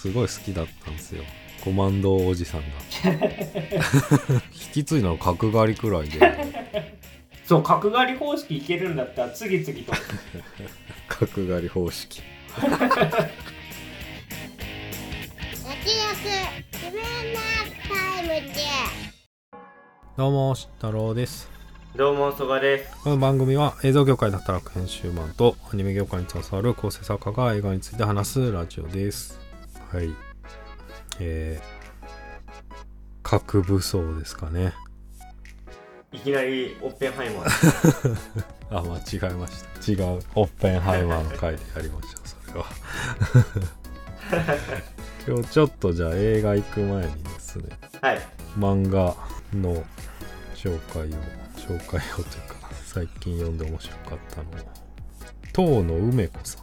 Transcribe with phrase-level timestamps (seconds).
[0.00, 1.22] すごい好きだったんですよ。
[1.62, 2.66] コマンドおじさんが。
[4.50, 6.18] 引き継いだの角刈りくらいで。
[7.44, 9.92] そう角刈り方式いけるんだったら次々と。
[11.06, 12.22] 角刈り方式。
[12.56, 12.96] 焼き焼
[16.72, 17.02] 自分
[17.34, 17.40] な
[17.86, 18.54] タイムで
[20.16, 21.50] どうも、し太郎です。
[21.94, 22.96] どうも曽我です。
[23.04, 29.39] この番組は映像業界で働く編集マンとアニメ業界に携わる構成作家が映画について話すラジオです。
[29.92, 30.14] はい。
[31.18, 31.64] えー、
[33.22, 34.72] 核武装ですかね。
[36.12, 38.16] いきなりオッペンハイマー
[38.70, 39.92] あ、間違えました。
[39.92, 40.22] 違う。
[40.34, 42.66] オッペンハイマーの回でやりました、それは。
[45.26, 47.68] 今日ちょっとじゃあ映画行く前にですね、
[48.00, 48.20] はい
[48.58, 49.16] 漫画
[49.52, 49.84] の
[50.54, 51.06] 紹介を
[51.56, 54.54] 紹介をというか最近読んで面白かったのを
[55.52, 56.59] 遠野梅子さん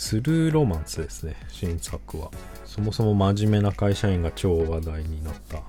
[0.00, 2.30] スルーロマンスですね新作は。
[2.64, 5.60] そもそも真面目な会社員が超話題になった。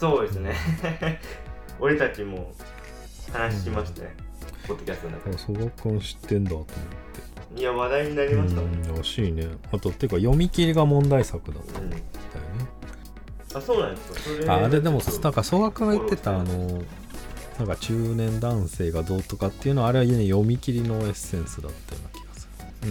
[0.00, 0.54] そうですね。
[1.78, 2.54] 俺たちも
[3.30, 4.16] 話しましたね、
[4.66, 5.38] ポッドキャストの中で。
[5.38, 7.60] 曽我君知ってんだと思って。
[7.60, 9.46] いや話題になりましたもん、うんらしいね。
[9.70, 12.08] あとてか読み切りが問題作だったうんんだよね
[13.54, 14.20] あそうなんですか。
[14.20, 16.82] それああれでもなんか曽我君が言ってたあの
[17.58, 22.17] なんか中年男性がどうとかっていうのはあれはね読み切りのエッセンスだったような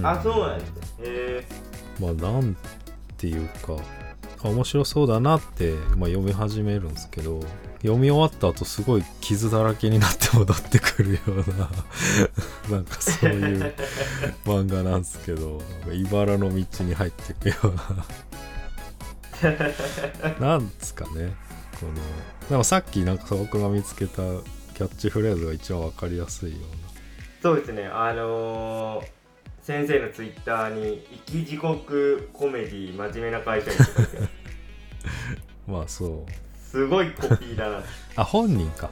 [0.04, 1.46] あそうなんですねへ
[2.00, 2.56] まあなん
[3.18, 3.78] ていうか
[4.44, 7.42] あ面白そうだなって、まあ、読み始めるんですけど
[7.82, 11.70] 読み終わった後すごい傷だらけになって戻ってくるような
[12.78, 13.74] なんかそういう
[14.46, 18.06] 漫画なんですけど茨の道に入っていくような。
[20.40, 21.36] なんですかね
[21.80, 21.94] この。
[22.50, 26.68] でもさっきなんか佐賀君が見つけたキャッチフレーズが一番わかりやすいような。
[27.44, 29.17] そうですねあのー
[29.68, 34.30] 先生のツイッターに「生き地獄コメディ真面目な会社員」って書いてある
[35.68, 36.32] まあそう。
[36.66, 37.84] すごいコピーだな。
[38.16, 38.90] あ本人か。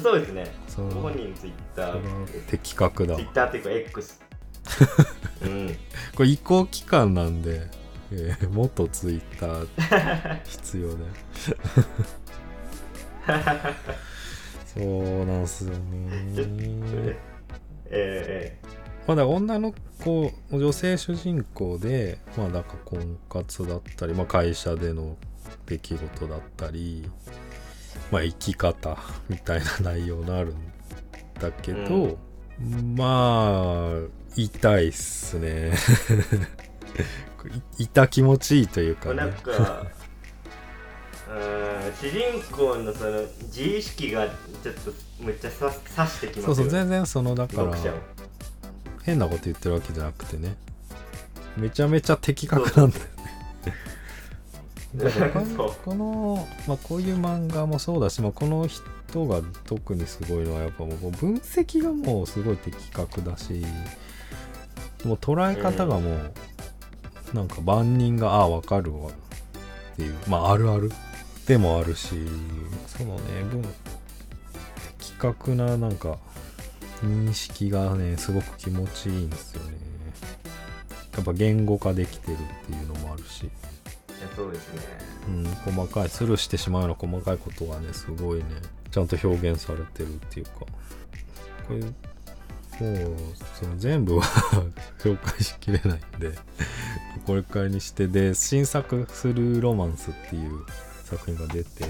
[0.00, 0.54] そうですね。
[0.76, 1.96] 本人のツイッター。
[1.96, 3.14] は的確だ。
[3.14, 4.20] わツイッターっていうか X
[5.42, 5.76] うん。
[6.14, 7.68] これ移行期間なんで、
[8.12, 11.04] えー元ツイッター必要で。
[14.64, 16.44] そうなんすよね。
[16.46, 17.16] ね
[17.90, 18.58] え
[19.08, 19.72] まあだ女の
[20.04, 25.16] 子女性主人公でまあなんか婚活だったり、まあ、会社での
[25.64, 27.10] 出来事だったり
[28.12, 28.98] まあ生き方
[29.30, 30.56] みたいな内容のあるん
[31.40, 32.18] だけど、
[32.96, 34.00] まあ
[34.36, 35.72] 痛いっすね。
[37.78, 39.36] い痛気持ちいいというかえなんね
[42.00, 47.72] 主人公のその自意識がちょっとめっちゃさ刺してきますよそうそう全然そのだから
[49.08, 50.54] 変なこと言ってるわけじゃなくてね。
[51.56, 53.74] めちゃめちゃ的確なんだよね。
[54.96, 63.64] だからこのまあ、こういう漫画もそうだし、まあ、この人が特にすごいのはやっぱもう分析がもうすごい的確だし
[65.04, 66.32] もう捉え方がもう
[67.32, 69.12] なんか万人がああ分かるわっ
[69.96, 70.14] ていう。
[70.28, 70.92] まああるある。
[71.46, 72.14] でもあるし
[72.86, 73.62] そのね分
[74.98, 76.18] 的確ななんか
[77.06, 79.76] 認識がねすごく気持ちいいんですよね。
[81.14, 83.50] やっぱ言語化できてるっていうのもあるし、
[84.36, 84.80] そうですね。
[85.28, 85.44] うん、
[85.74, 88.44] 細かいスルーしてしまうような細かいことがねすごいね
[88.90, 90.52] ちゃんと表現されてるっていうか。
[91.66, 91.80] これ
[92.80, 93.16] もう
[93.54, 94.22] その全部は
[94.98, 96.32] 紹介しきれないんで
[97.26, 100.64] これくらいにしてで新作「スルーロマンス」っていう
[101.04, 101.84] 作品が出て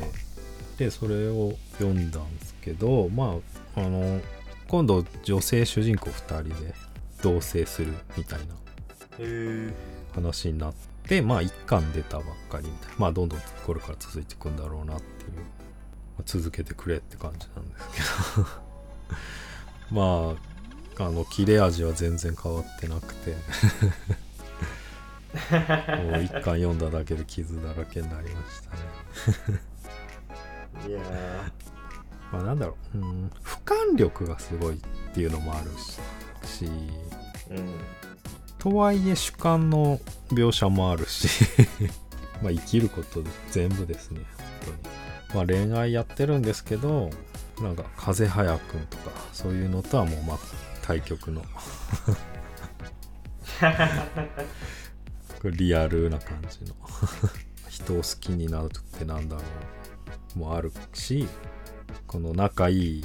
[0.79, 3.37] でそれを読んだんですけどま
[3.77, 4.21] ああの
[4.69, 6.75] 今度女性主人公2人で
[7.23, 8.55] 同棲するみたいな
[10.15, 10.75] 話になっ
[11.07, 12.95] てまあ一巻出たばっかりみたいな。
[12.99, 15.43] まあどんどんこれから続いていくんだろうなっていう、ま
[16.21, 17.89] あ続けてくれって感じなんです
[18.37, 18.49] けど。
[20.37, 23.37] まああの切れ味は全然変わってなくて。
[25.29, 28.75] もう一巻読んだだけで傷だらけになりました
[29.53, 29.61] ね。
[30.87, 31.01] いや
[32.33, 34.79] まあなんだろう、うん、俯瞰力がすごいっ
[35.15, 35.71] ていうのもある
[36.47, 36.67] し
[37.51, 37.75] うん
[38.59, 41.29] とはいえ主観の描写もあるし
[42.43, 44.79] まあ生きること全部ですね本当に。
[45.35, 47.11] まあ恋愛やってるんですけど
[47.61, 50.39] なんか風早くんとかそういうのとはもうまあ
[50.83, 51.45] 対極の。
[55.45, 56.75] リアルな感じの。
[57.69, 59.43] 人を好きになるってなんだろ
[60.37, 61.29] うもあるし
[62.07, 63.05] この仲いい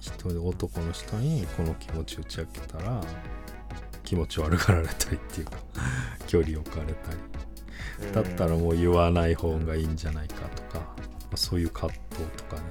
[0.00, 3.00] 人男の人にこの気持ち打ち明けたら
[4.02, 5.52] 気持ち悪がられたりっていうか
[6.26, 7.18] 距離置かれたり。
[8.02, 8.12] うん。
[8.12, 10.84] だったらもう言わない方がいいんじゃないかとか、ま
[11.32, 12.62] あそういう葛藤とかね。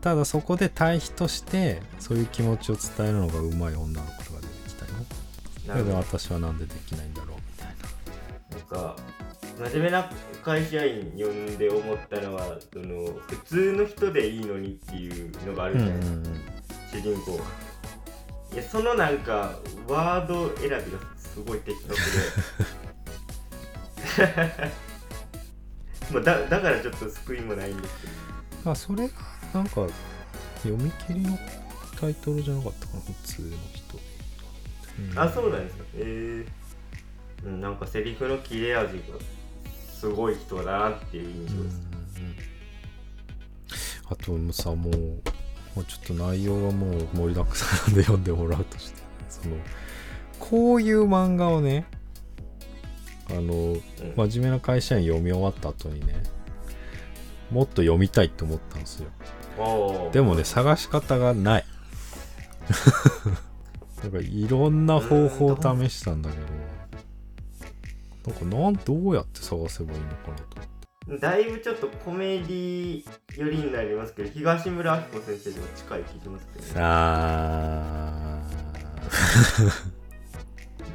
[0.00, 4.92] ただそこで対比としてそういう気持ちを伝えるのがうまい女の子が出てきたよ。
[5.66, 8.56] それで私はなんでできないんだろうみたいな。
[8.56, 8.96] なんか
[9.68, 10.10] 真面目な
[10.42, 16.18] 会社員呼んで思ったのはその普通の人でいいのにっていうのがあるじゃないですか、
[16.92, 17.40] 主人公
[18.52, 20.82] いやそのなんかワード選びが
[21.16, 21.88] すごい的確
[24.16, 24.34] で
[26.12, 28.06] まあだだからちょっと救いもないんですけ
[28.64, 29.14] どあそれが
[29.54, 29.86] なんか。
[30.62, 31.38] 読み切りの
[31.98, 33.98] タイトルじゃなかったかな普通の人、
[35.12, 35.18] うん。
[35.18, 35.84] あそうなんですか。
[35.96, 39.00] ええうん、なんかセリフの切れ味が。
[40.00, 41.80] すごい人だなっていう印象です、
[44.08, 44.96] あともうさもう
[45.76, 49.02] もうちょっと内容がもう盛りだくさんで読んでもらうとして。
[49.28, 49.56] その
[50.38, 51.84] こういう漫画をね
[53.28, 53.80] あのうん。
[54.16, 56.22] 真面目な会社員読み終わった後にね
[57.50, 59.10] もっと読みたいって思ったんですよ。
[60.12, 61.64] でもね探し方がない。
[64.02, 66.42] なんかいろんな方法を試したんだけど
[68.30, 73.04] なんかなんどうやって探せばいいのかなとだいぶちょっとコメディ
[73.36, 76.72] 寄りになりますけど東村明子先生でも近い気しますけどね。
[76.76, 78.40] あ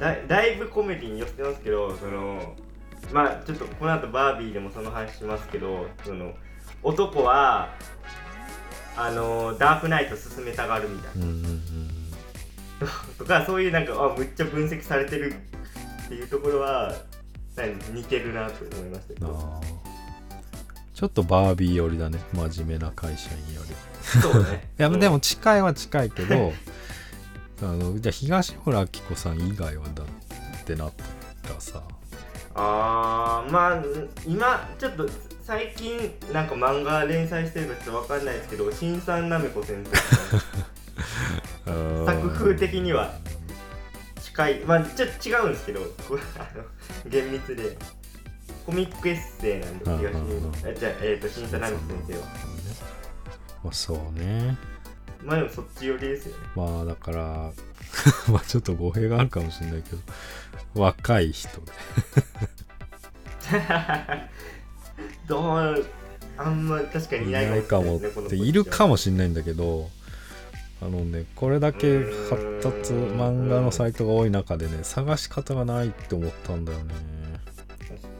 [0.00, 2.54] だだいぶコメディに寄ってますけどその
[3.12, 6.32] まあちょっとこの後バービーでもその話しますけどその
[6.82, 7.74] 男は
[8.96, 12.10] あのダークナイト進めたがるみたいーうんうんうん。
[12.80, 12.86] な
[13.18, 15.34] とかそういうなんかあむっちゃ分析されてる
[16.04, 16.94] っていうところは
[17.92, 19.76] 似てるなと思いましたけあどー。
[20.94, 22.18] ちょっとバービー寄りだね。
[22.32, 24.20] 真面目な会社員より。
[24.20, 24.68] そうね。
[24.78, 24.96] いやう。
[24.96, 26.52] んでも近いは近いけど
[27.62, 30.06] あのじゃあ東村明子さん以外はだっ
[30.64, 30.92] てなっ
[31.42, 31.82] たらさ。
[32.54, 33.82] あーまあ
[34.26, 35.06] 今ちょっと
[35.44, 39.96] 最近なんか漫画連載してるかちょっとわかんないですけど新三なめこ先生。
[42.06, 43.12] 作風的には
[44.36, 47.76] 近いまあちょっと違うんですけどこれあの厳密で。
[48.66, 50.50] コミックエッセイなんでうんうん東うん。
[50.50, 52.26] にあじゃあえっ、と新三なめこ先生は。
[53.62, 54.58] まあそうね。
[55.22, 56.42] まあでもそっち寄りですよね。
[56.56, 57.52] まあだから
[58.28, 60.02] まあちょっと語弊があるかもしれないけど
[60.82, 61.72] 若い人で。
[65.28, 65.86] どう
[66.36, 68.00] あんま確かにいいないかも
[68.32, 69.90] いるかもしれないんだけど
[70.82, 76.94] あのねこれだけ発達漫画のサイトが多い中でね探し方がないって思ったんだよね。
[77.78, 78.16] 確かに。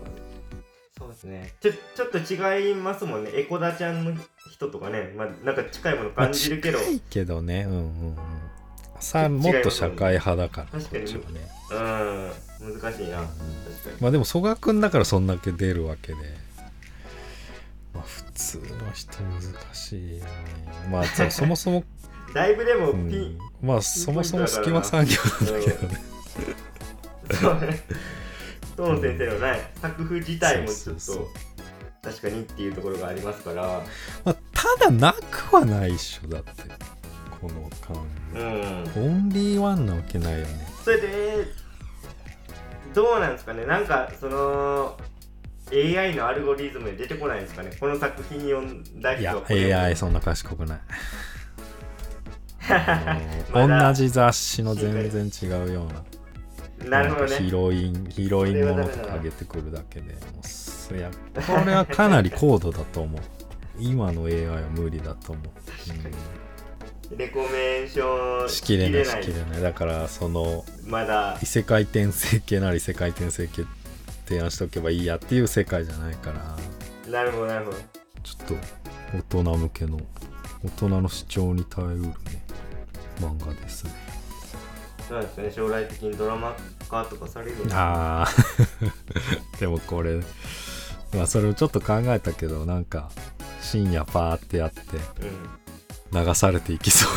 [0.99, 1.55] そうですね。
[1.61, 3.31] ちょちょっと違いますもんね。
[3.35, 4.14] エコダちゃんの
[4.50, 5.12] 人とかね。
[5.17, 7.67] まあなんか近いもの感じるけど、まあ近いけどね。
[7.69, 8.17] うんうんうん。
[9.00, 12.32] さあもっと社会派だから確かにこっちはね。
[12.62, 12.81] うん。
[12.81, 13.19] 難しいな。
[13.19, 13.97] 確かに。
[14.00, 16.19] まあでも曽我君だからそんだけ出るわけで。
[17.93, 20.31] まあ普通の人難しいよね。
[20.91, 21.85] まあそ そもそも、
[22.36, 25.16] だいぶでもうピン、ん、まあそもそも隙間産業
[25.46, 26.00] なんだけどね。
[27.32, 27.80] そうね。
[28.76, 31.28] トーン先生のね作風自体もちょっと
[32.02, 33.82] 確かにっていうところがありますから。
[34.22, 36.50] まあ、ただなくはないっしょだって。
[37.40, 37.96] この感
[38.34, 38.84] うん。
[38.92, 40.68] じオンリーワンなわけないよね。
[40.84, 41.46] それで
[42.94, 43.64] どうなんですかね。
[43.64, 44.98] なんかその
[45.72, 47.70] AI のアルゴリズムで出てこないんですかね。
[47.81, 50.81] この作品読んだいや人はこれを AI そんな賢くない
[53.53, 56.05] 同じ雑誌の全然違うような
[57.01, 57.35] なるほどね。
[57.35, 63.20] んかヒロインヒロインものとか上げてくるだけでもうそいやこれはかなり高度だと思う。
[63.79, 65.44] 今の AI は無理だと思う、
[67.17, 69.63] レコメンションうんしきれないししきれない。
[69.63, 71.39] だからそのまだ。
[71.43, 73.65] 異世界転生系なら異世界転生系
[74.27, 76.56] 提案しとけばいいやっていう世界じゃないから。
[77.11, 77.77] なるほどなるほど。
[78.23, 78.55] ちょっと
[79.39, 80.01] 大人向けの
[80.65, 82.15] 大人の主張に耐えうるね。
[83.20, 83.91] 漫画ですね。
[85.08, 85.53] そうですよね。
[85.53, 86.56] 将来的にドラマ
[86.89, 88.29] 化とかされるああ
[89.58, 90.20] でもこれ
[91.15, 93.10] まあそれをちょっと考えたけどなんか
[93.60, 94.81] 深夜パーってやって
[96.13, 97.13] うん流されていきそう。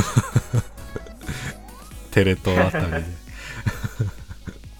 [0.55, 0.63] な
[2.11, 3.03] テレ東あたりで。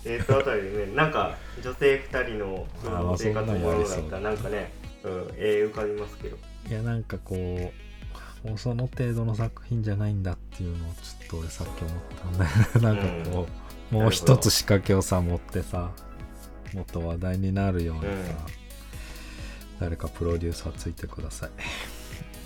[0.06, 2.68] えー、とあたりでねなんか女性2人の
[3.18, 4.72] 生活ものだったらなんかね、
[5.04, 6.38] うん、絵浮かびますけど。
[6.68, 7.89] いやなんかこう
[8.44, 12.52] もうその程度の作品じゃないんだっていうのをちょっと俺さっき思ったんだよ
[12.96, 13.02] ね。
[13.02, 13.48] なんかこ
[13.92, 15.92] う、もう一つ仕掛けをさ持ってさ
[16.74, 18.16] もっと話題になるようにさ、うん。
[19.80, 21.50] 誰かプロデューサーついてください。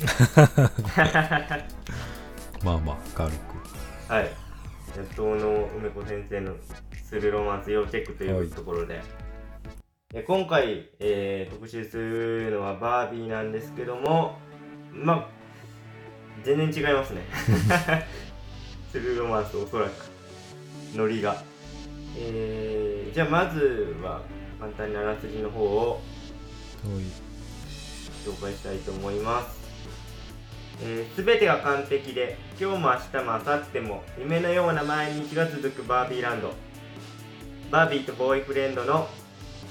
[2.63, 3.35] まあまあ軽く。
[4.11, 4.29] はい。
[4.97, 6.55] 野党の梅子先生の
[7.03, 9.01] するロマンス要チェックというところで、
[10.13, 14.37] え今回、えー特集するのはバービーなんですけども
[14.91, 15.27] まあ
[16.43, 17.21] 全然違いますね。
[18.91, 19.91] スルーロマンスおそらく
[20.95, 21.41] ノリが。
[22.17, 24.21] えーじゃあまずは
[24.59, 26.01] 簡単にあらすじの方を
[28.25, 29.61] 紹介したいと思います。
[30.81, 36.53] えー、全てが完璧で今日も明日も明後日も夢のような毎日が続くバービーランド。
[37.69, 39.07] バービーとボーイフレンドの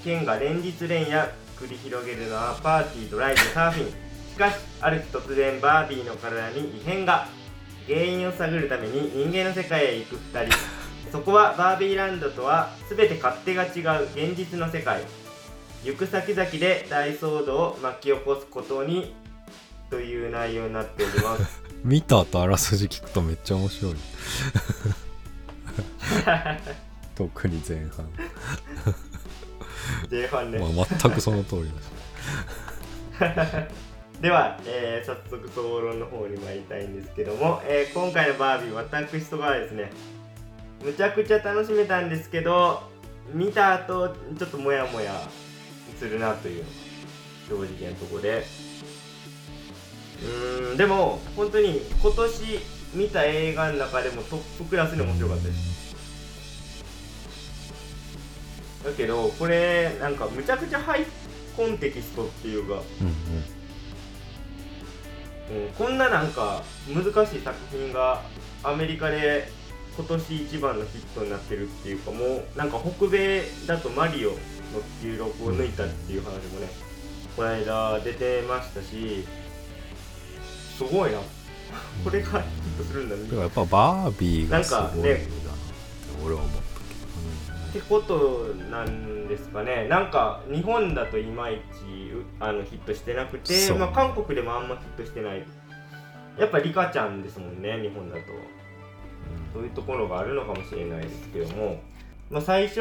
[0.05, 3.93] ケンが連日連夜繰り広げるのはパーティードライブサーフィン
[4.33, 7.29] しかしある日突然バービーの体に異変が。
[7.87, 10.57] 原因を探るために人間の世界へ行く2人。
[11.11, 15.03] そこはバービーランドとは全て勝手が違う現実の世界。
[15.85, 19.15] 行く先々で大騒動を巻き起こすことに。
[19.91, 21.61] という内容になっております。
[21.85, 23.93] 見た後あらすじ聞くとめっちゃ面白い。
[27.15, 28.09] 特に前半、
[30.11, 31.71] 前半ね、まあ、全くその通り
[33.21, 33.33] だし
[34.23, 39.91] では、えー早速討論の方に参りたいんですけども、えー今回のバービー私とかはですね
[40.85, 42.83] むちゃくちゃ楽しめたんですけど
[43.35, 45.13] 見た後ちょっとモヤモヤ
[45.99, 46.65] するなという
[47.49, 48.45] 正直なとこで。
[50.23, 52.59] うーんでも本当に今年
[52.95, 55.73] 見た映画の中でもトップクラスに面白かったです。
[58.85, 61.05] だけどこれなんかむちゃくちゃハイ
[61.57, 63.62] コンテキストっていうかうんうん。
[65.77, 68.23] こんななんか難しい作品が
[68.63, 69.49] アメリカで
[69.97, 74.37] 今年一番のヒットになってるっていうかもうなんか北米だとマリオの
[75.01, 76.69] 記録を抜いたっていう話もね
[77.37, 79.27] この間出てましたし
[80.77, 81.19] すごいな。
[82.05, 83.23] これがヒットするんだね。
[83.25, 84.89] だからやっぱバービーがすごいな。
[84.89, 85.27] んかね
[86.25, 86.72] 俺は思った
[87.73, 89.89] ってことなんですかね。
[89.89, 95.43] なんか日本だといまいちうあのヒットしてなくてまあ、韓国でもあんまヒットしてない。
[96.39, 98.23] やっぱリカちゃんですもんね日本だと。
[99.55, 101.81] そういうところがあるのかもしれないですけども、
[102.31, 102.81] まあ、最初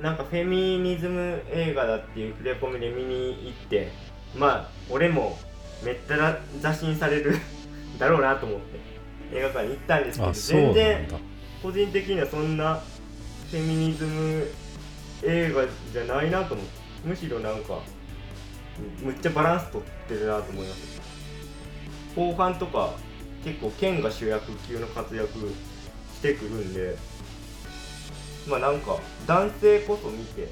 [0.00, 3.90] なんかフェミニズム映画だっていう触れ込みで見に行って
[4.36, 5.38] まあ俺も
[5.84, 7.36] めったら雑誌にされる
[7.98, 11.18] だろうなと思って映画館に行ったんですけど全然だ
[11.62, 12.80] 個人的にはそんな
[13.56, 14.46] フェミニズム
[15.22, 16.72] 映画じゃないなと思って
[17.06, 17.78] むしろなんか
[19.02, 21.00] むっちゃバランス取ってるなと思います。
[22.14, 22.92] 後半とか
[23.42, 25.30] 結構剣が主役級の活躍
[26.16, 26.98] してくるんで
[28.46, 30.48] まあなんか男性こそ見て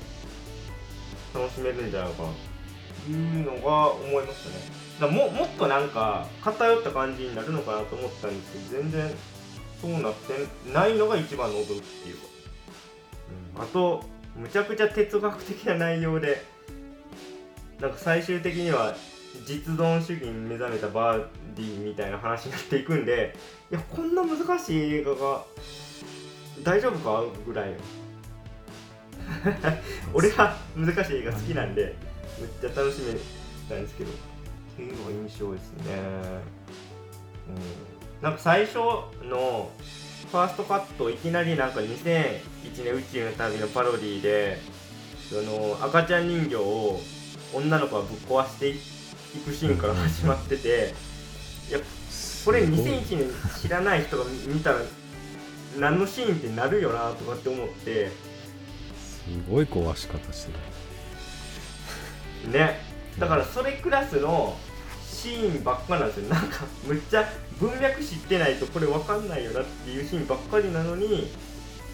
[1.35, 2.29] 楽しめるんじゃないかな
[3.05, 4.57] というのが思いましたね。
[4.99, 9.11] だからももっとなんか偏った感じになるのかなと思ったんですけど全然
[9.83, 12.29] そうなってないのが一番の驚きっていうか、
[13.59, 14.05] あと
[14.37, 16.43] むちゃくちゃ哲学的な内容で
[17.81, 18.95] なんか最終的には
[19.47, 23.35] 実存主義に目覚めたバーディーみたいな話になっていくんで
[23.71, 25.45] いやこんな難しい映画が
[26.63, 27.75] 大丈夫かぐらい
[30.15, 31.97] 俺は難しい映画好きなんで
[32.39, 33.15] めっちゃ楽しめ
[33.69, 34.11] たんですけど。
[34.75, 35.95] っていうのが印象ですね。
[37.49, 38.23] うん。
[38.23, 38.77] なんか最初
[39.23, 39.71] の
[40.31, 41.81] ファーストカットいきなりなんか
[42.65, 44.59] 2001年宇宙の旅のパロディで
[45.29, 47.01] その赤ちゃん人形を
[47.53, 48.75] 女の子がぶっ壊してい
[49.45, 50.95] くシーンから始まってて
[51.69, 51.79] いや
[52.45, 53.31] これすごい2001年
[53.61, 54.79] 知らない人が見たら
[55.79, 58.11] 何のシーンってなるよなとかって思って。
[58.99, 60.53] すごい壊し方して
[62.45, 62.53] る。
[62.53, 62.79] ね。
[63.19, 64.57] だからそれクラスの
[65.05, 66.29] シーンばっかなんですよ。
[66.29, 67.25] なんかむっちゃ
[67.59, 71.33] 文脈知ってないとこれ分かんないよなっていうシーンばっかりなのに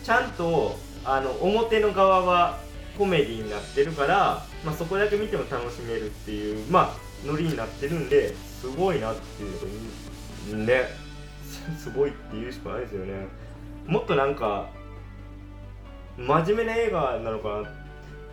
[0.02, 2.59] ちゃんとあの表の側は
[2.99, 11.11] コメディになってるから、まあ、そこだけ見ても楽しめるっていうまあノリになってるんですごいなっていうのがね。
[11.78, 13.26] すごいって言うしかないですよね。
[13.87, 14.69] もっとなんか
[16.16, 17.71] 真面目な映画なのかな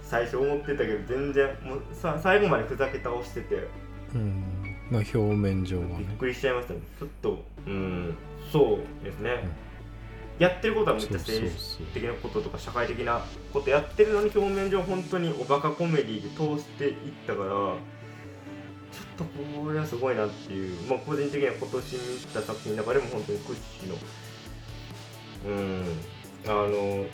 [0.01, 3.67] 最初思ってたけど全然もうさ最後までふざけ倒してて。
[4.13, 4.43] うん。
[4.89, 6.79] まあ表面上はびっねくりしちゃいましたね。
[7.00, 8.15] ちょっとうん。
[8.51, 9.43] そうですね、
[10.39, 17.75] やってることはめっちゃ政治的なこととか社会的なことやってるのに表面上本当におバカコメディで通していったからちょっ
[19.17, 24.00] とこれはすごいなっていうまあ個人的には今年見た作品の中でも本当に屈指の
[25.48, 25.84] うん
[26.46, 27.06] あの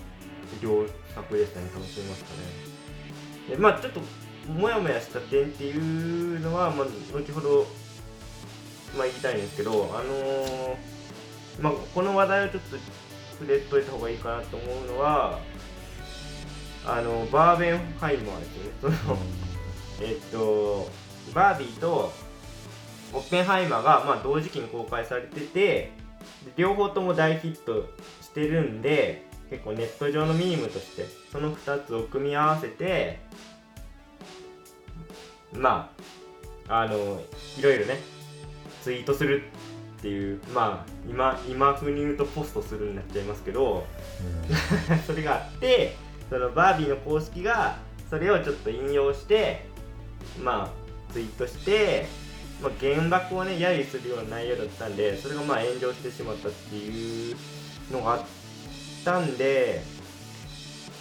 [0.61, 1.67] 両作でしたね。
[1.73, 2.37] 楽しみましたね。
[3.49, 4.01] でまあちょっと
[4.47, 7.65] モヤモヤした点っていうのは、まあ、後ほど、
[8.97, 10.77] まあ、言いたいんですけどあの
[11.61, 12.77] まあ、この話題をちょっと
[13.43, 15.39] 触れといた方がいいかなと思うのは
[16.85, 18.97] あのバーベンハイマーですよね。
[19.03, 19.17] その、
[20.01, 20.89] えっと
[21.33, 22.11] バービーと
[23.13, 25.91] オッペンハイマーが、まあ、同時期に公開されててで
[26.57, 27.89] 両方とも大ヒット
[28.21, 33.19] してるんで結構ネット上のミームとしてその2つを組み合わせて
[35.53, 35.91] ま
[36.67, 37.21] ああの
[37.57, 37.99] いろいろね
[38.81, 39.43] ツイートする
[40.03, 43.85] っていうまあ今今風に言うとポストするになっちゃいますけど
[45.07, 45.95] それがあって
[46.29, 47.77] そのバービーの公式が
[48.09, 49.65] それをちょっと引用して
[50.43, 52.07] まあツイートして、
[52.61, 57.35] まあ、原爆をね揶揄するような内容だったんでそれがまあ炎上してしまったっていう
[57.89, 58.25] のがあっ
[59.05, 59.83] たんで、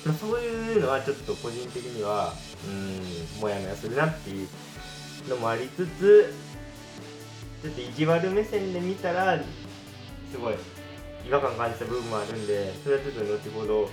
[0.06, 2.32] まあ、そういうのはちょっと個人的には
[2.68, 4.48] うんもやもやするなっていう
[5.28, 6.51] のもありつつ
[7.62, 10.54] ちょっと意地悪目線で見たらすごい
[11.26, 13.90] 違和感感じた部分もあるんでそれはちょっと後ほど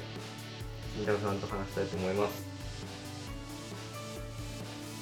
[0.96, 2.32] 慎太郎さんと話したいと思います、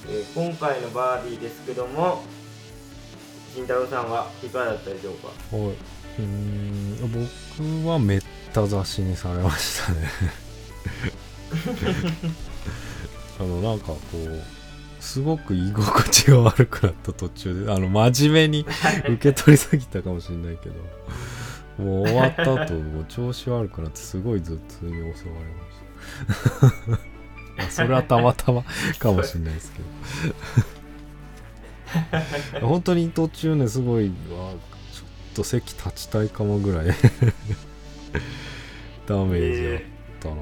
[0.10, 2.24] えー今回のバービーですけども
[3.54, 5.28] 慎太郎さんはいかがだったでしょうか？
[5.56, 5.76] はい。
[6.20, 7.28] うーん
[7.82, 8.22] 僕はめっ
[8.54, 10.10] た刺しにされましたね。
[13.40, 14.44] あのなんかこう
[15.08, 18.66] すごく居心地が悪くなった途中であの真面目に
[19.08, 20.76] 受け取りすぎたかもしれないけど
[21.82, 25.22] もう終わった後もう調子悪くなってすごい頭痛に襲われま
[26.76, 26.88] し
[27.58, 27.64] た。
[27.64, 28.66] あそれはたまたま
[29.00, 29.80] かもしれないですけ
[32.60, 32.62] ど。
[32.68, 34.56] 本当に途中ねすごいわちょっ
[35.36, 36.88] と席立ちたいかもぐらい
[39.08, 39.82] ダメージあっ
[40.20, 40.42] たな、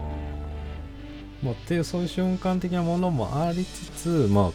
[1.46, 4.52] まあっていうそういう瞬間的なものもありつつまあ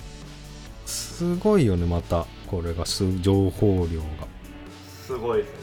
[0.87, 4.28] すごいよねまたこれがす情報量が。
[5.06, 5.59] すごいですね。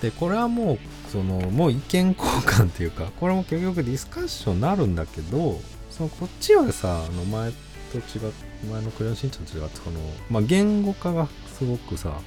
[0.00, 0.78] でこれはもう
[1.10, 7.52] そのもう意見交換っていうかこれも結局ディスカッションになるんだけどそのこっちはさあの前
[7.92, 8.32] と違っ
[8.70, 12.18] 前のクレヨンしんちゃんと違ってその、まあ、言語化がすごくさ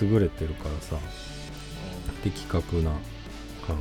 [0.00, 0.96] 優れてるからさ
[2.22, 3.78] 的確なあの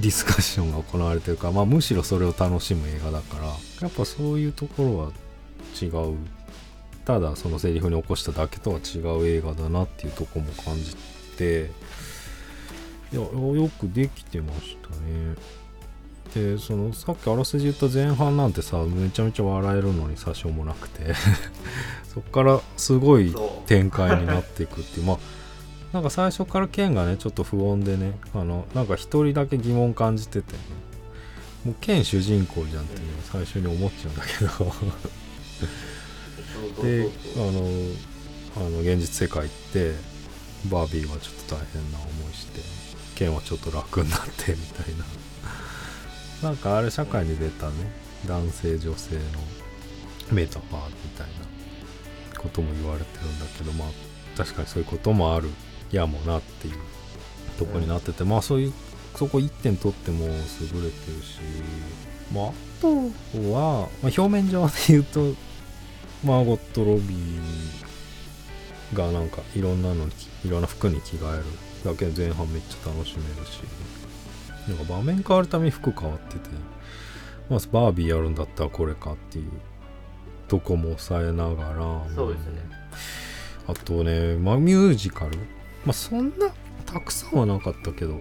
[0.00, 5.12] ディスカッションが行われてるから、まあ、むしろそれを楽しむ映画だからやっぱそういうところは
[5.80, 6.16] 違う。
[7.04, 10.96] ただそのセリフに起こしただけとは違う映画だなっていうとこも感じ
[11.36, 11.70] て
[13.12, 15.34] いやよくできてましたね。
[16.34, 21.14] でそのさっきあらすじ言った前半なんてさめちゃめちゃ笑えるのにさしょうもなくて
[22.12, 23.32] そっからすごい
[23.66, 25.18] 展開になっていくっていうまあ
[25.94, 30.58] なんか最初からケンがねちょっと不穏でねあのなんか一人だけ疑問感じててね
[31.64, 34.50] もうケン主人公じゃんっていうのを最初に思っちゃうんだけど。
[36.82, 39.94] であのあの現実世界行って
[40.68, 42.60] バービーはちょっと大変な思いして
[43.14, 45.04] ケンはちょっと楽になってみたいな。
[46.48, 47.74] なんかあれ社会に出たね
[48.26, 49.20] 男性女性の
[50.32, 51.26] メタファーみたい
[52.32, 53.88] なことも言われてるんだけどまあ
[54.36, 55.48] 確かにそういうこともある
[55.90, 56.74] やもなっていう
[57.58, 58.72] とこになってて、まあそういう
[59.16, 61.38] そこ1点取っても優れてるし。
[62.32, 62.88] まああと
[63.52, 65.34] は、まあ、表面上で言うと
[66.22, 70.12] マーゴット・ロビーがなんかいろんなのに
[70.44, 71.44] いろんな服に着替える
[71.84, 73.60] だけで前半めっちゃ楽しめるし。
[74.68, 76.50] なんか場面変わるために服変わってて。
[77.50, 79.50] まずバービーやるんだったらこれかっていう
[80.48, 82.14] とこも抑えながら。
[82.14, 82.62] そうですね。
[83.66, 85.38] あとね、まあ、ミュージカル
[85.84, 86.52] まあそんな
[86.86, 88.20] たくさんはなかったけど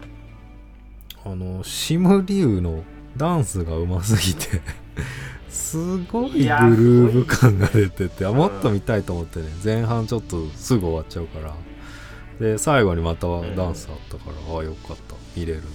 [1.26, 2.84] あのシムリュウの
[3.16, 4.62] ダンスがうますぎて
[5.50, 9.46] すごいグルーヴ感が出ててもっと見たいと思ってね。
[9.64, 11.54] 前半ちょっとすぐ終わっちゃうから。
[12.40, 15.16] で最後にまたダンスあったから、ああよかった。
[15.36, 15.68] 見れると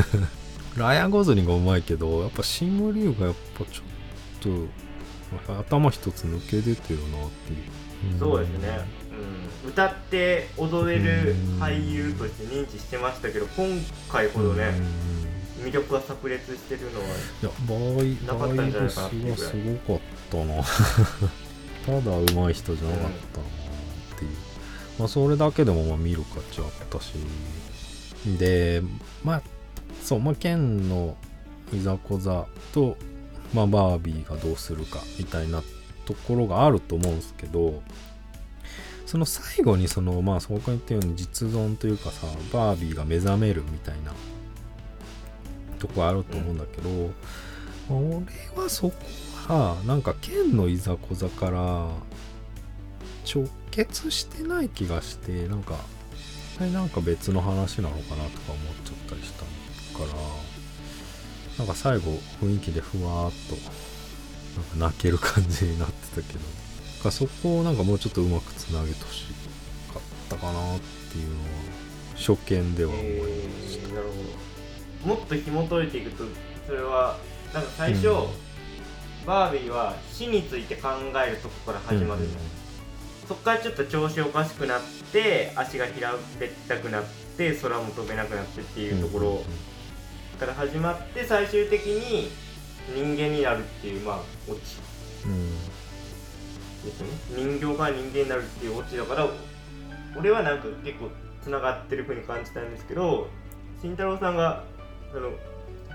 [0.00, 0.38] 思って。
[0.78, 8.68] ライアン・ゴズリンがうまいけどやっぱシムリュウがやっぱちょっと頭一つ抜け出てるなっていう、んそうですね、
[9.10, 13.66] うん、歌って踊れる俳優として認知してましたけど今
[14.10, 14.72] 回ほどね、
[15.60, 19.14] 魅力が炸裂してるのはいやバイバイブスはす
[19.86, 20.64] ごかったな。
[21.86, 24.30] ただ上手い人じゃなかったなっていう、
[24.98, 27.14] まあそれだけでもまあ見る価値あったし。
[28.38, 28.82] で
[29.22, 29.42] まあ
[30.02, 31.16] そうまあケンの
[31.72, 32.96] いざこざと、
[33.54, 35.62] まあ、バービーがどうするかみたいな
[36.04, 37.82] ところがあると思うんですけど
[39.08, 44.12] その最後にそのまあそこか言ったように実存というかさバービーが目覚めるみたいな
[45.78, 46.90] とこあると思うんだけど、
[47.88, 48.94] 俺はそこ
[49.46, 51.88] はなんか剣のいざこざから
[53.24, 55.76] 直結してない気がしてなんか
[56.60, 59.44] あれなんか別の話なのかなとか思っちゃったりした
[59.98, 60.18] から
[61.56, 62.10] なんか最後
[62.42, 63.56] 雰囲気でふわーっと
[64.60, 66.57] なんか泣ける感じになってたけど。
[67.02, 69.24] かそこをなんかもうちょっとうまくつなげてほし
[69.92, 70.80] かったかなっ
[71.10, 71.48] ていうのは
[72.16, 74.12] 初見では思いました、えーなるほ
[75.06, 75.14] ど。
[75.14, 76.24] もっと紐解いていくと
[76.66, 77.16] それは
[77.54, 78.14] なんか最初、うん。
[79.26, 80.88] バービーは死について考
[81.26, 82.46] えるとこから始まるじゃない、
[83.28, 84.80] そこからちょっと調子おかしくなっ
[85.12, 87.04] て足が平べったくなっ
[87.36, 89.44] て空も飛べなくなってっていうところ
[90.40, 92.30] から始まって最終的に
[92.94, 94.60] 人間になるっていうまあオチ。
[95.26, 95.77] うんうん
[96.84, 97.12] ですよね
[97.58, 99.28] 人形から人間になるっていうオチだから
[100.16, 101.10] 俺はなんか結構
[101.42, 103.28] つながってる風に感じたんですけど
[103.80, 104.64] 慎太郎さんが
[105.14, 105.30] あの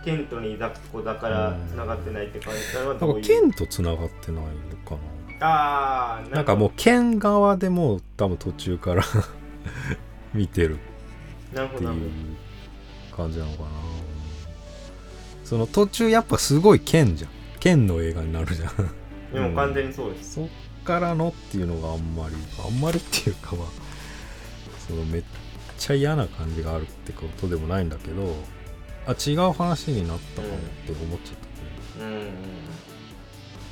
[0.06, 3.26] ケントに抱っこだからつながってないって感じたのはどういう？
[3.26, 4.50] 剣とつながってないの
[4.86, 4.98] か
[5.40, 9.04] ああななんかもう剣側でもう多分途中から
[10.34, 10.76] 見てる。
[10.76, 10.78] っ
[11.56, 12.12] ていう
[13.16, 13.70] 感じなのかな。
[15.44, 17.32] その途中やっぱすごい剣じゃん。
[17.60, 18.72] 剣の映画になるじゃん。
[19.34, 20.48] でも完全にそうです、そっ
[20.84, 23.68] からのっていうのがあんまりあんまりっていうかまあ
[24.88, 25.24] そのめっ
[25.78, 28.36] ちゃ嫌な感じがあるってことでもないんだけど
[29.06, 32.00] あ違う話になったかもって思っちゃった。
[32.00, 32.34] けうんうんうん。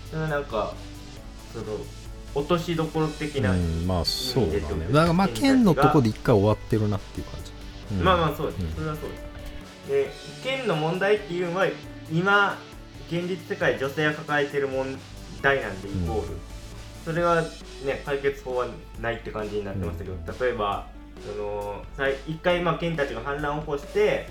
[0.10, 0.74] それはなんか
[1.54, 1.66] その
[2.34, 4.88] 落としどころ的ど、な、うん、まあそうだね。
[4.92, 7.52] だからまあ剣たちが剣のとこで一回終わってるなっていう感じ、
[7.96, 8.04] うん。
[8.04, 8.74] まあまあそうです、うん。
[8.74, 9.32] それはそうです。
[9.88, 10.12] で
[10.44, 11.68] 剣の問題っていうのは
[12.12, 12.58] 今
[13.08, 14.98] 現実世界女性が抱えてる問
[15.42, 16.38] 題なんでイコール、
[17.04, 18.68] それはね解決法は
[19.02, 20.88] ないって感じになってましたけど、例えば
[21.26, 21.84] その
[22.28, 24.28] 一回まあ剣たちが反乱を起こして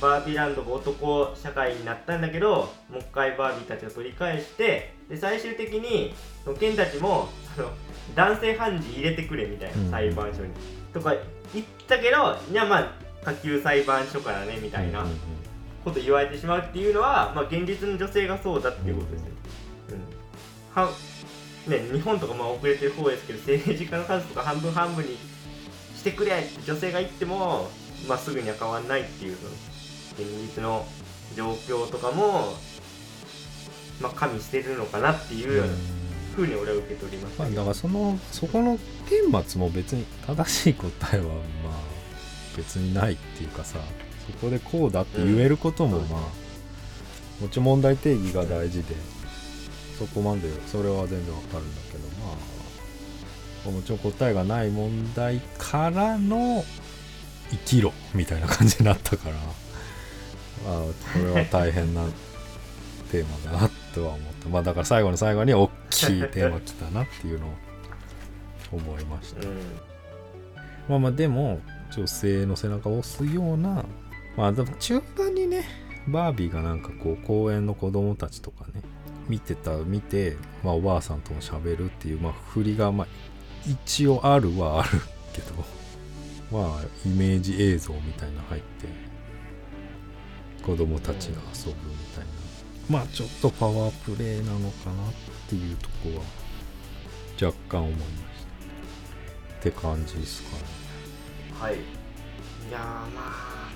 [0.00, 7.70] バービーランドが男社会になったんだけどもう一回バービーたちを取り返してで最終的にその剣たちもその
[8.14, 9.90] 男性判事入れてくれみたいな、うん。
[9.90, 10.52] 裁判所に。
[10.92, 11.14] とか
[11.54, 12.92] 言ったけどいやまあ
[13.24, 15.18] 下級裁判所からねみたいなうんうん
[15.84, 19.28] こと言われてしまうっていうのは、まあ、現実の女性がそうだっていうことですね。
[20.76, 20.82] うん。
[20.82, 20.90] は
[21.68, 25.16] ね、日本とかまあ遅れてる方ですけど政治家の数とか半分半分に
[25.94, 27.68] してくれって女性が言っても、
[28.08, 29.36] まあ、すぐには変わんないっていう
[30.12, 30.86] 現実の
[31.36, 32.54] 状況とかも、
[34.00, 35.72] まあ、加味してるのかなっていうような
[36.34, 38.78] ふうに俺は受け取りままあだからそのそこの
[39.32, 41.38] 顛末も別に正しい答えはまあ
[42.56, 43.78] 別にないっていうかさ
[44.30, 46.08] そこでこうだって言えることもうん。
[46.08, 46.20] まあ、
[47.40, 48.94] もちろん問題定義が大事で
[49.98, 52.34] そこまでそれは全然わかるんだけどま
[53.66, 56.64] あもちろん答えがない問題からの
[57.50, 59.40] 生きろみたいな感じになったからま
[60.66, 60.80] あ
[61.12, 62.04] これは大変な
[63.10, 64.48] テーマだなとは思った。
[64.48, 67.50] まあだから最後の最後に大きいテーマ来たなっていうのを
[68.72, 69.46] 思いました。
[69.46, 69.56] うん。
[70.88, 71.60] まあまあでも
[71.96, 73.84] 女性の背中を押すような
[74.36, 75.64] まあでも中盤にね
[76.06, 78.82] バービーがなんかこう公園の子供たちとかね
[79.28, 83.06] 見てた見て、まあ、おばあさんとも喋るっていうまあ振りがまあ
[83.66, 85.00] 一応あるはある
[85.32, 85.64] けど
[86.50, 88.88] まあイメージ映像みたいな入って
[90.62, 92.30] 子供たちが遊ぶみたいな。
[92.88, 95.12] まあちょっとパワープレイなのかなっ
[95.48, 98.04] ていうとこは若干思いまし
[99.50, 99.54] た。
[99.56, 100.62] って感じですかね。
[101.60, 101.74] はい。
[101.74, 101.78] い
[102.72, 103.70] やーまあ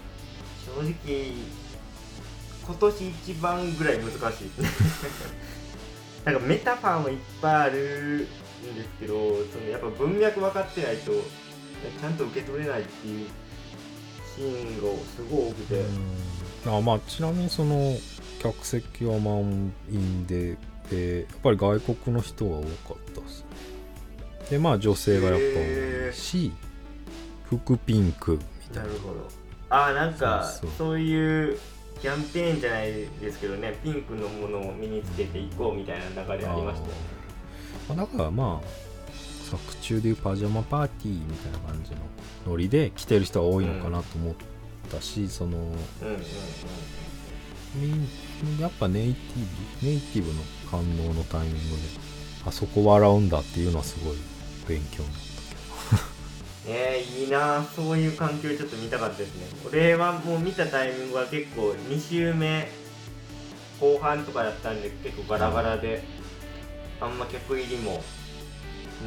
[0.64, 1.32] 正直
[2.64, 4.50] 今年一番ぐらい難しい。
[6.24, 8.28] なんかメタファーもいっぱいある
[8.70, 9.14] んですけど
[9.52, 13.26] そのやっぱ文脈分かってないとちゃんと受け取れないっていう
[14.36, 15.84] シーンがすごい多くて、
[16.66, 17.96] あまあちなみにその
[18.40, 20.56] 客席は満員で
[20.90, 23.44] でやっぱり外国の人が多かったです。
[24.50, 26.52] でまあ女性がやっぱ多いし
[27.44, 28.38] 服ピンクみ
[28.74, 28.88] たな。
[28.88, 29.14] ないるほど。
[29.70, 30.44] ああなんか
[30.78, 31.58] そういう
[32.02, 36.94] キャンペーンじゃないですけどねピンクのものを身につけていこうみたいな流れありましたよ
[37.96, 37.96] ね。
[37.96, 38.66] だからまあ
[39.48, 41.98] 作中でいうパジャマパーティーみたいな感じの
[42.46, 44.34] ノリで来てる人が多いのかなと思っ
[44.90, 45.74] たし、そのうんうん
[47.76, 48.60] うん。
[48.60, 49.46] やっぱネイティ
[49.80, 51.82] ブネイティブの反応のタイミングで
[52.44, 54.16] あそこ笑うんだっていうのはすごい
[54.68, 55.08] 勉強に
[56.66, 59.46] えー、いいなそういう環境ちょっと見たかったですね。
[59.66, 62.68] 俺はもう見たタイミングは結構2週目
[63.80, 66.04] 後半とかだったんで結構ガラガラで
[67.00, 68.02] あんま客入りも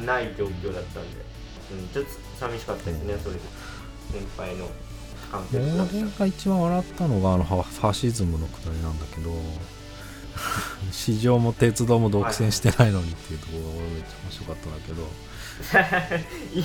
[0.04, 1.24] ない状況だったんで、
[1.72, 3.40] うん、ちょっと寂しかったですねそれで。
[4.12, 4.68] 先輩の
[5.32, 9.30] 完璧だ俺が一番笑ったのがあのファファシズムのくだりなんだけど
[10.92, 15.06] 市場も鉄道も独占してないのにっていうところが俺めっちゃ面白かったんだけどい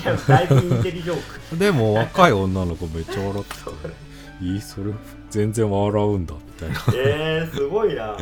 [0.03, 3.93] やだいぶインテリジョークでも若い女の子めっちゃ笑ってたね
[4.41, 4.91] いいそれ
[5.29, 8.17] 全然笑うんだみたいなえー、すごいな。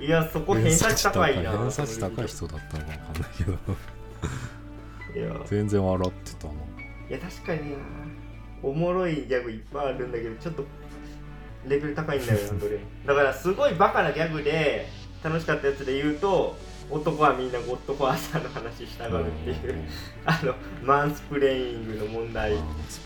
[0.00, 1.52] いや、そこ偏差値高いな。
[1.52, 3.52] 偏差値高い人だったのかわかんないけど
[5.14, 7.76] いや、全然笑ってたないや確かにな。
[8.62, 10.64] おもろいギャグいっぱいあるんだけど、ちょっと
[11.66, 12.78] レベル高いんだよな、これ。
[13.06, 14.88] だから、すごいバカなギャグで、
[15.22, 16.56] 楽しかったやつで言うと、
[16.90, 19.88] 男はみんなゴッドファーザーの話したがるっていう、
[20.24, 22.54] あの、マンスプレイングの問題。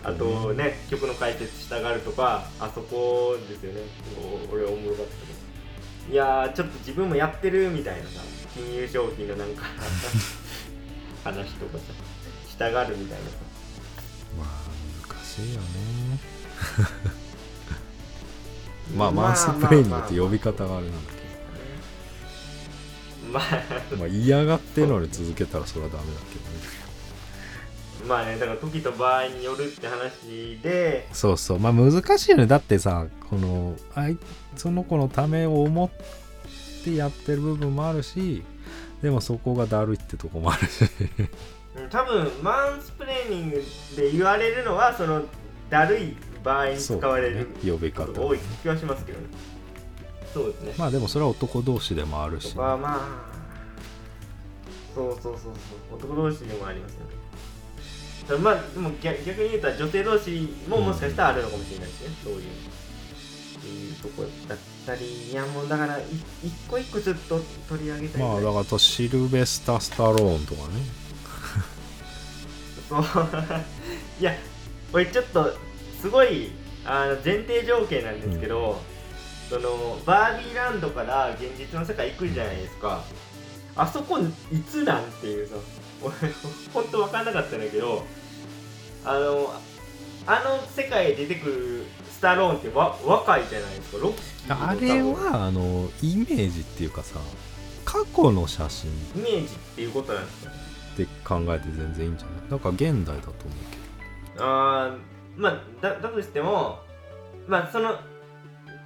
[0.03, 3.81] あとね、曲の解説したがるとか、あそこですよね。
[4.49, 5.45] お俺はおもろかったです
[6.11, 8.21] いやー、ちょっと自分もやってるみたいなさ、
[8.53, 9.65] 金融商品のなんか
[11.23, 11.83] 話とかさ、
[12.49, 13.37] したがるみたいなさ。
[14.37, 14.47] まあ
[15.09, 15.67] 難しいよね
[18.95, 21.14] まあマンスプレーニングって呼び方があれなんだ
[23.35, 26.85] まあ、まあ嫌がってるのに続けたらそれはダメだけどね。
[28.07, 31.59] まあね、だから時と場合によるって話で、そうそう。
[31.59, 32.45] まあ難しいよね。
[32.45, 34.17] だってさこのあい
[34.55, 38.43] その子のためを思ってやってる部分もあるし
[39.01, 40.85] でもそこがだるいってとこもあるし。
[41.09, 41.29] うん
[41.89, 43.61] 多分マンスプレーニング
[43.97, 45.23] で言われるのは、その
[45.69, 47.45] だるい場合に使われるね。
[47.69, 49.27] 呼び方多い気はしますけどね。
[50.35, 50.73] そうですね。
[50.77, 52.51] まあでもそれは男同士でもあるし。
[52.53, 53.35] とかまあ
[54.93, 55.53] そうそうそうそう。
[55.97, 58.43] 男同士でもありますよね。
[58.43, 62.41] まあでも逆逆に言うと女性同士ももしかしたらあるのかもしれないですね、そういうっ
[63.61, 66.03] ていうとこだったりいやもうだからい
[66.43, 70.73] 一個一個ちょっと取り上げたいまあだからシルベスタ・スタローンとかね。
[72.89, 73.03] そう。
[74.19, 74.33] いや
[74.91, 75.53] これちょっと
[76.01, 76.51] すごい
[76.83, 78.81] あの前提条件なんですけど、
[79.49, 83.03] そのバービーランドから現実の世界行くじゃないですか。
[83.75, 84.23] あそこい
[84.69, 85.55] つなんっていうさ
[86.01, 86.13] 俺
[86.73, 88.03] 本当分かんなかったんだけど
[89.03, 89.53] あの
[90.25, 93.97] あの世界で出てくるスタローンってわ若いじゃないですか。
[93.97, 95.01] ロッキーのあれ
[95.33, 97.19] はあのイメージっていうかさ
[97.83, 98.89] 過去の写真。
[98.89, 100.55] イメージっていうことなんですかね。
[100.93, 102.49] って考えて全然いいんじゃない？
[102.49, 103.37] だから現代だと思う
[104.35, 104.97] けあー
[105.35, 106.79] まあだだとしても
[107.47, 107.99] まあその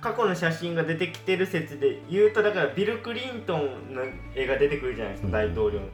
[0.02, 4.04] 過去の写真が出てきてる説で言うとだからビル・クリントンの
[4.36, 5.34] 絵が出てくるじゃないですか、うん。
[5.34, 5.88] 大統領の。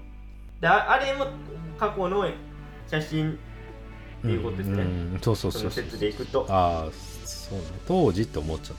[0.62, 1.28] でああれも
[1.80, 2.28] 過去の
[2.88, 3.36] 写真っ
[4.24, 5.20] どていうことですね、ん。
[5.22, 5.72] そうそうそうそう。
[5.72, 6.46] 説でいくと。
[6.50, 6.92] ああ
[7.26, 7.66] そうね。
[7.88, 8.78] 当時って思っちゃっ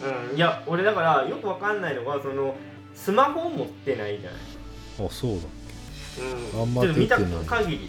[0.00, 0.36] たうん。
[0.36, 2.54] いや俺だからよくわかんないのがその
[2.94, 4.40] スマホを持ってないじゃない。
[5.06, 5.36] あそうだ
[6.54, 6.62] うん。
[6.62, 7.88] あんまちょっと見た限り。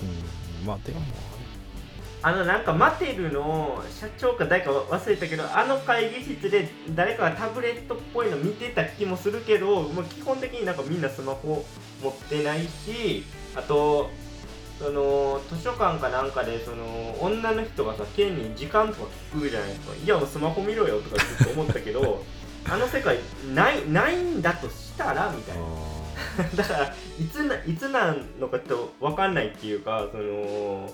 [0.61, 0.65] うん。
[0.65, 1.01] まあでも
[2.21, 11.65] あのなんかマテルの社長か誰か忘れたけどあの会議室で誰かがタブレットっぽいの見てた気もするけど、まあ、基本的になんかみんなスマホ
[12.03, 13.23] 持ってないし
[13.55, 14.09] あと
[14.79, 16.85] その図書館かなんかでその
[17.21, 18.99] 女の人がさ県に時間とか
[19.33, 19.95] 聞くじゃないですか。
[19.95, 22.23] いやもうスマホ見ろよとかずっと思ったけど
[22.65, 23.17] あの世界
[23.53, 25.63] ないないんだとしたらみたいな。
[25.63, 25.99] あ
[26.55, 30.89] だからいつないつなんのかちょっと分かんないっていうかその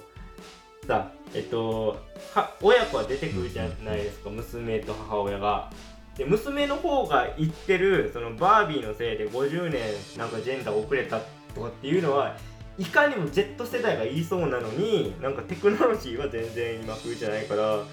[0.86, 1.98] さえっと
[2.34, 5.69] は親子は出てくるじゃないですか、娘と母親が。
[6.17, 9.82] で娘の方が言ってるそのバービーのせいで50年
[10.17, 11.19] なんかジェンダー遅れた
[11.54, 12.38] とかっていうのは
[12.78, 17.84] いかにも Z 世代が言いそうなのになんかテクノロジーは全然今風じゃないから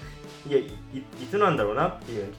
[0.47, 0.67] いやいい
[1.21, 2.33] いつなんだろうなっていう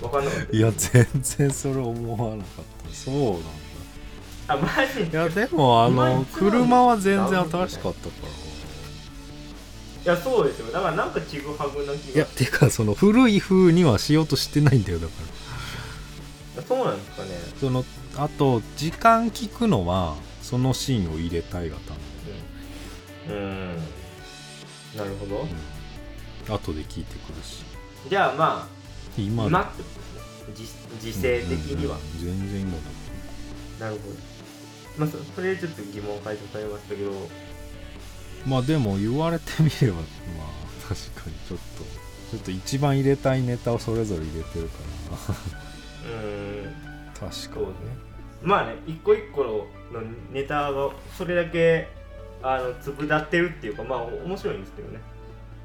[0.00, 0.52] 分かんなかった。
[0.52, 2.94] ー いや全然それ思わなかった。
[2.94, 3.48] そうなんだ。
[4.48, 5.02] あマジ？
[5.08, 8.45] いやでもあの車は全然新しかったから
[10.06, 10.70] いやそうですよ。
[10.72, 12.14] だからなんかちぐはぐな気が。
[12.14, 15.12] いやてかその古い風にはしようとしてないんだよだか
[16.56, 16.62] ら。
[16.62, 17.30] そうなんですかね。
[17.58, 17.84] その
[18.16, 21.96] あと時間聞くのはそのシーンを入れたいがたん
[23.34, 23.76] うん、うん、
[24.96, 25.44] なるほど、
[26.46, 27.64] だ後で聞いてくるし。
[28.08, 28.68] じゃあまあ
[29.18, 30.94] 今今ってことですね。
[31.00, 32.78] 時時勢的には、うんうん全然今
[33.80, 34.14] だなるほど。
[34.98, 37.10] まあそそれでちょっと疑問解消されましたけど
[38.46, 41.84] まあでも言われてみればまあ確かにちょっと
[42.30, 44.74] ちょっと一番入れたいネタをそれぞれ入れてるか
[46.04, 46.64] うーん。
[46.64, 46.70] ら
[47.30, 47.72] 確かにね。
[48.42, 49.66] まあね一個一個の
[50.32, 51.88] ネタがそれだけ
[52.42, 55.00] あの粒立ってるっていうかまあ面白いんですけどね。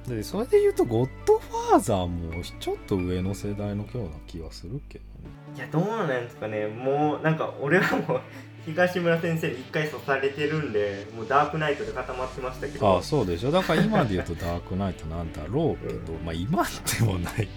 [0.07, 5.09] でそれで言うと「ゴッドファーザー」もちょっと上の世代のような気はするけどね。
[5.55, 6.65] いやどうなんですかね。
[6.67, 8.21] もうなんか俺はもう
[8.65, 12.95] 東村先生に一回刺されてるんでもうダークナイトで固まってましたけど。
[12.95, 13.51] ああそうでしょ？
[13.51, 16.63] だから今で言うと「ダークナイト」なんだろうけど、まあ今
[16.99, 17.47] でもない。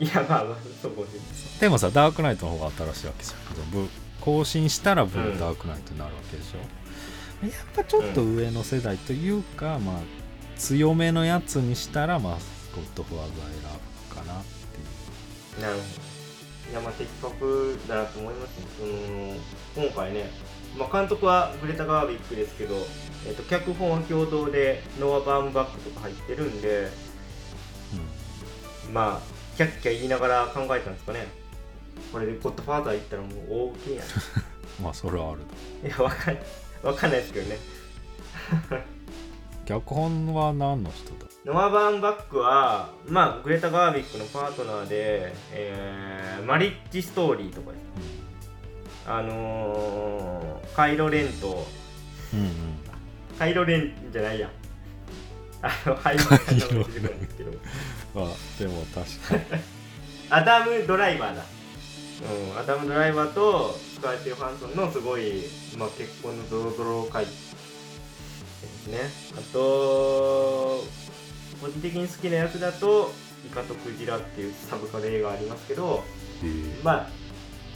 [0.00, 1.28] いやまあまあそうかもしれない
[1.60, 3.70] でもさダークナイトの方が新しいわけじゃん。
[3.70, 3.88] ブ
[4.20, 5.38] 更新したらブうん。
[5.38, 6.58] ダークナイトになるわけでしょ、
[7.46, 10.00] やっぱちょっと上の世代というか、まあ
[10.58, 12.32] 強めのやつにしたらまあ
[12.74, 13.36] ゴッドファーザー選
[14.08, 15.62] ぶかなっていう。
[15.62, 15.84] なるほど。
[16.70, 18.66] いやまあ的確だなと思いますね。
[18.78, 19.36] その
[19.74, 20.30] 今回ね、
[20.78, 22.76] まあ、監督はグレタ・ガービックですけど、
[23.26, 26.88] えっと脚本は共同でノア・バームバックとか入ってるんで
[28.92, 31.26] まあキャッキャ言いながら考えたんですかね。
[32.12, 34.04] これでゴッドファーザー行ったらもう大受けやん。
[34.82, 35.40] まあそれはある。
[35.84, 36.38] いやわかん
[36.82, 37.58] わかんないですけどね。
[39.64, 41.26] 脚本は何の人だ？
[41.46, 47.80] ノア・バーンバックは、まあ、グレタ・ガービックのパートナーで、えーマリッジ・ストーリーとかです
[49.06, 51.66] あのー、カイロ・レンと
[52.32, 52.48] うんうん。
[53.38, 54.50] カイロ・レンじゃないや。
[55.62, 57.50] あの俳優さんの名前出てこないんですけど。
[58.16, 59.62] あでも確かに。
[60.30, 61.44] アダム・ドライバーだ。
[62.52, 65.44] うん、アダム・ドライバーとスカーレット・ヨハンソンのすごい、
[65.78, 68.98] まあ、結婚のドロドロ回ですね。
[69.36, 70.84] あと
[71.60, 73.12] 個人的に好きなやつだと
[73.46, 76.02] 「イカとクジラ」っていうサブカル映画ありますけど
[76.42, 76.84] えー。
[76.84, 77.23] まあ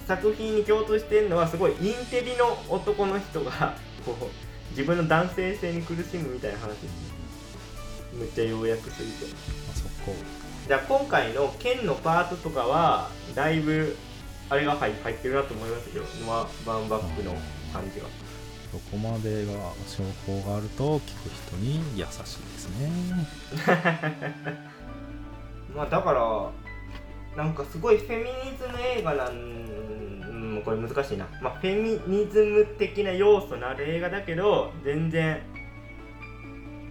[0.08, 4.24] 作品に共通してるのはすごいインテリの男の人が こう
[4.70, 6.76] 自分の男性性に苦しむみたいな話
[8.14, 9.26] むっちゃ要約すると
[9.70, 10.16] あそこ
[10.66, 13.96] じゃあ今回の剣のパートとかはだいぶ
[14.48, 17.36] あれが入入ってるなと思いますけどノア・バンバックの
[17.72, 18.06] 感じが。
[18.70, 19.52] そこまでが
[19.86, 22.26] 証拠があると聞く人に優しいで
[22.58, 22.90] すね。
[25.74, 26.50] まあだから
[27.38, 31.28] なんかすごいフェミニズム映画なんうんこれ難しいな。
[31.40, 35.40] まあフェミニズム的な要素のある映画だけど全然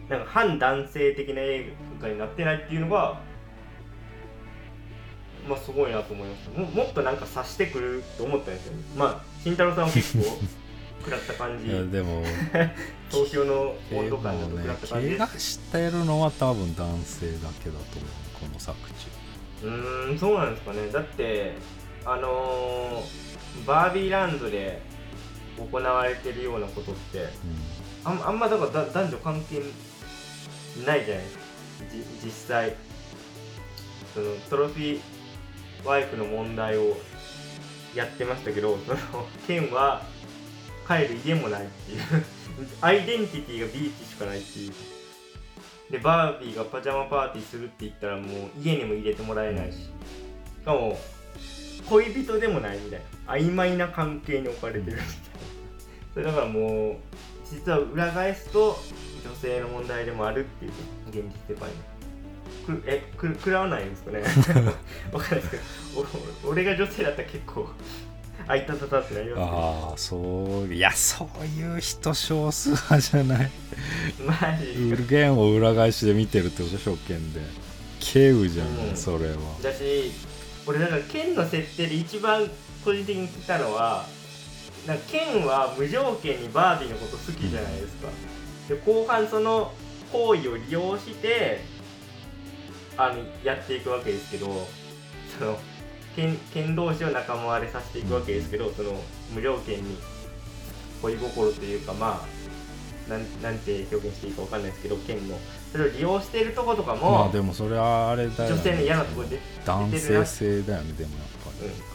[0.08, 3.20] なんか反男性的な映画になってないっていうのが
[5.50, 6.58] まあすごいなと思いました。
[6.62, 8.78] ももっとなんか察してくると思ったんですよ。
[8.78, 10.24] ねまあ慎太郎さんは結構
[11.02, 11.68] 食らった感じ。
[11.68, 12.24] いやでも
[13.12, 15.22] 東京ので温度感だと食らった感じ怪です。
[15.22, 19.07] 我してるのは多分男性だけだと思うこの作中
[19.63, 20.89] うーんそうなんですかね。
[20.89, 21.54] だって
[22.06, 23.28] あのー
[23.65, 24.82] バービーランドで
[25.58, 27.28] 行われてるようなことって
[28.04, 29.62] あんあんまだからだ男女関係
[30.86, 31.43] ないじゃないですか。
[31.91, 32.76] じ実際。
[34.13, 35.00] そのトロフィー
[35.86, 36.98] ワイフの問題を
[37.93, 40.02] やってましたけどそのケンは
[40.88, 42.02] 帰る家もないっていう。
[42.82, 44.72] アイデンティティがビーチしかないっていう
[45.91, 48.28] でバービーがパジャマパーティーするって言ったらもう
[48.62, 49.78] 家にも入れてもらえないし。
[49.78, 49.89] し
[50.65, 51.00] かも
[51.89, 53.34] 恋人でもないみたいな。
[53.34, 55.08] 曖昧な関係に置かれてるみたいな。
[56.13, 56.95] それだからもう
[57.50, 58.78] 実は裏返すと
[59.23, 60.71] 女性の問題でもあるっていう。
[61.10, 61.76] 現実世界に
[62.65, 64.21] くえく食らわないんですかね。
[65.13, 65.63] わかんないですけど。
[66.45, 67.69] 俺が女性だったら結構。
[68.47, 73.52] あいたたたってなりますああそういやそういう人少数派じゃない。
[74.26, 77.41] マジウルゲンを裏返しで見てるってこと初見で。
[78.00, 79.36] ケウじゃん、うんそれは。
[79.62, 80.12] だし
[80.65, 82.47] 俺だから剣の設定で一番
[82.86, 84.06] 個人的に聞いたのは
[84.86, 88.08] なんか剣は無条件にバービーのこと好きじゃないですか。
[88.69, 89.71] で後半その
[90.12, 91.62] 行為を利用して
[92.97, 94.67] あのやっていくわけですけど
[95.38, 95.60] その
[96.17, 98.91] 剣剣同士を仲間割れさせていくわけですけどその
[99.36, 99.97] 無条件に
[100.99, 102.25] 恋心というかま
[103.08, 105.38] あなんなんて表現していいかわかんないですけど剣の。
[105.71, 111.73] それを利用してるとことかも、まあでもそれはあれだよ、ね、女性の嫌なところで男性性だよねでもやっぱり、うん。
[111.73, 111.88] 簡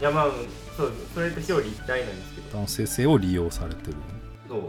[0.00, 0.24] いやまあ
[0.76, 2.58] そうそれと表裏一体なんですけど。
[2.58, 3.96] 男性性を利用されてる
[4.48, 4.62] そう。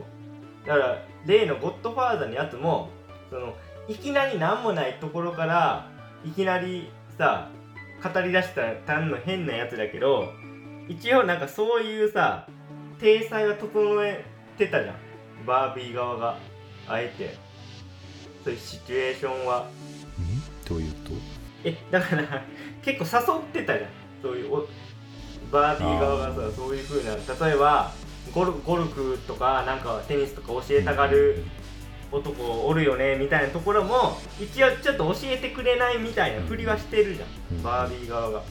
[0.65, 2.89] だから例の「ゴッドファーザー」のやつも
[3.29, 3.55] その
[3.87, 5.89] いきなり何もないところから
[6.23, 7.49] いきなりさ
[8.03, 10.33] 語り出したら単の変なやつだけど
[10.87, 12.47] 一応なんかそういうさ
[12.99, 14.25] 体裁は整え
[14.57, 14.95] てたじゃん。
[15.45, 16.37] バービー側が
[16.87, 17.35] あえて。
[18.43, 19.67] そういうシチュエーションは。
[20.17, 21.11] うんというと？
[21.63, 22.43] えだから
[22.81, 23.89] 結構誘ってたじゃん。
[24.21, 24.67] そういうお
[25.51, 27.91] バービー側がさそういう風な例えば
[28.33, 31.43] ゴルゴルフとかなんかテニスとか教えたがる
[32.11, 37.57] 男おるよねみたいなところも一応ちょっと教えてくれないみたいなふりはしてるじゃうん。
[37.59, 38.43] んバービー側が。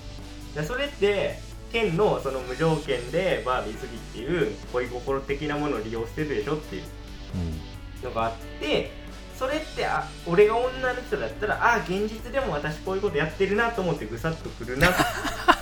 [0.55, 1.39] でそれって
[1.73, 6.83] ケンのその無条件でバービー好きっていう恋心的なものを利用してるでしょっていう。
[7.35, 7.39] う
[8.03, 8.09] ん。
[8.09, 8.91] のがあって
[9.39, 14.97] それってあ俺が女の人だったらあ現実でも私こういうことやってるなと思ってぐさっとくるなって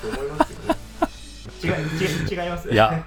[0.08, 0.78] 思いますよね。
[1.62, 2.70] 違い違い違います？
[2.70, 3.04] いや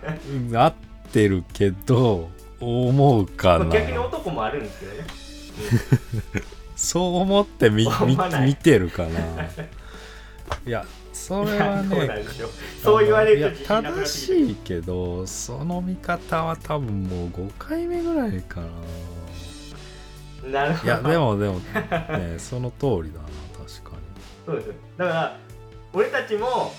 [0.53, 0.73] 合っ
[1.11, 2.29] てるけど
[2.61, 3.65] 思うかな。
[3.65, 5.07] まあ逆に男もあるんですけどね、
[6.75, 7.87] そう思ってみ
[8.45, 9.19] 見てるかな。
[10.65, 12.25] いやそれはね
[12.83, 18.61] そう言われると正しいけどその見方は多分もう5回目ぐらいか
[20.43, 20.51] な。
[20.51, 20.85] なるほど。
[20.85, 23.27] いやでもでもね その通りだな
[23.65, 23.91] 確か
[24.45, 24.67] そうです。
[24.97, 25.37] だから
[25.93, 26.73] 俺たちも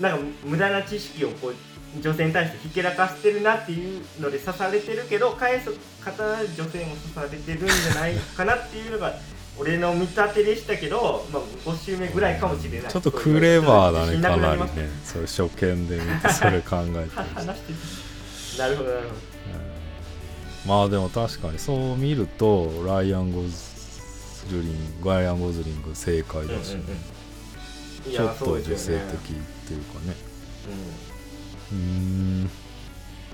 [0.00, 1.54] なんか無駄な知識をこう
[2.00, 5.70] 女性に対してひけらかしてるなっていうので刺されてるけど返す
[6.02, 9.12] 方は女性も刺されてるんじゃないかなっていうのが
[9.58, 12.90] 俺の見立てでしたけど、まあ、5週目ぐらいかもしれない。
[12.90, 14.88] ちょっとクレバーだねかなりね。
[15.04, 17.00] それ初見で見てそれ考えて。
[17.00, 17.78] る 話してる
[18.58, 18.90] なるほど。
[18.90, 19.14] なるほど。
[19.16, 19.72] うん
[20.64, 23.48] まあでも確かにそう見るとライアン・ゴズ
[24.50, 26.86] リングライアン・ゴズリング正解だし、うんうん
[28.06, 28.12] うん。
[28.12, 28.78] いちょやっと女性的っ
[29.66, 30.14] ていうかね。
[30.68, 31.01] うん
[31.72, 31.78] うー
[32.44, 32.50] ん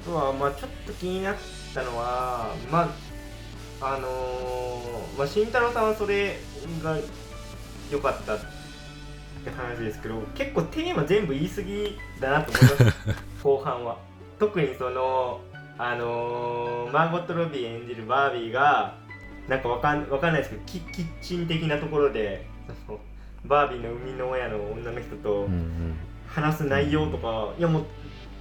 [0.03, 1.36] あとはまあちょっと気になっ
[1.74, 2.91] たのはま
[3.80, 6.39] ああのーまあ慎太郎さんはそれ
[6.82, 6.97] が
[7.91, 12.95] 良かったって話ですけど結構テーマ全部言い過ぎだなと思います。
[13.43, 13.97] 後半は。
[14.39, 15.41] 特にその
[15.78, 18.97] あのーマーゴット・ロビー演じるバービーが
[19.49, 22.47] なんかわかんわかんないですけどキキッチン的なところで
[23.45, 25.95] バービーの生みの親の女の人と、うんうん。
[26.28, 27.84] 話す内容とかいやもう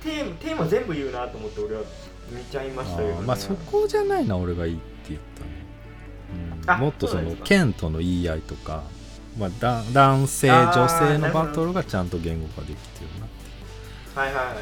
[0.08, 1.82] テーマテーマ全部言うなと思って俺は
[2.30, 5.20] 見ちゃいましたけど、ね、まあそこじゃないな俺がいいって言っ
[6.66, 8.84] たの、うん、あもっとその剣との言い合いとか、
[9.38, 14.56] まあ、だ男性女性のバトルがちゃんと言語化できてるなってはいはいはい。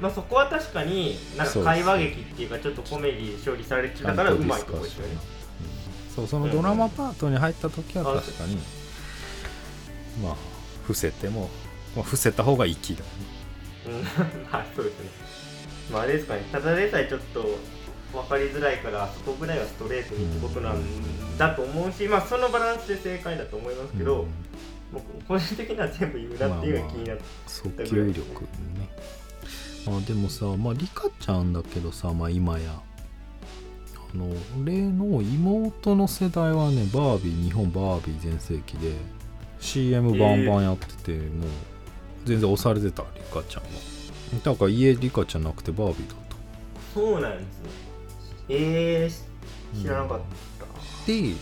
[0.00, 5.12] まあそこは確かになんか会話劇っていうかちょっとコメディ処理されてたからうまいとこですよね。
[5.14, 5.42] うん
[6.14, 8.58] そうそのドラマパートに入った時は確かに
[10.22, 10.36] まあ
[10.82, 11.48] 伏せても、
[11.96, 13.31] まあ、伏せた方が粋だよねうん
[14.50, 15.10] まあ そうですね。
[15.92, 16.44] まああれですかね。
[16.52, 17.58] ただでさえちょっと
[18.12, 24.28] 分かりづらいからあそこぐらいはストレートにってことなんだと思うし、まあそのバランスで正解だと思いますけど、うん。
[24.92, 28.88] もう個人的には全部言うなっていうのが気になって、訴求力ね。
[29.86, 32.80] あでもさまあリカちゃんだけどさまあ今や。
[34.14, 34.26] あの
[34.60, 38.92] 俺の妹の世代はねバービー日本バービー全盛期で
[39.58, 41.48] CM バンバンやってて、もう
[42.24, 43.68] 全然押されてたリカちゃんは。
[44.42, 46.36] だから家リカちゃんなくてバービーだった。
[46.94, 47.70] そうなんですね。
[48.48, 50.20] えー、知らなかっ
[50.58, 50.66] た、
[51.06, 51.34] で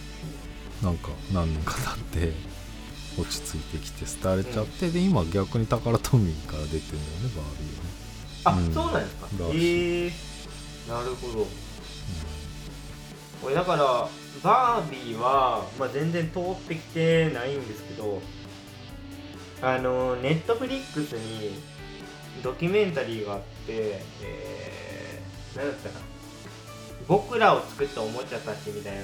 [0.82, 1.74] なんか何年か
[2.12, 2.32] 経って
[3.18, 7.90] 落ち着いてきて廃れちゃって、で今逆にタカラトミーから出てんだよねバービーはね。
[8.44, 8.72] あ、うん。
[8.72, 9.26] そうなんですか。
[9.40, 10.12] らえー、
[10.88, 11.46] なるほど。
[13.42, 14.08] 俺だから
[14.42, 18.20] バービーは、まあ、全然通ってきてないんですけど
[19.62, 21.60] あのネットフリックスに
[22.42, 26.10] ドキュメンタリーがあって、えー、何だったかな。
[27.08, 29.02] 僕らを作ったおもちゃたちみたいな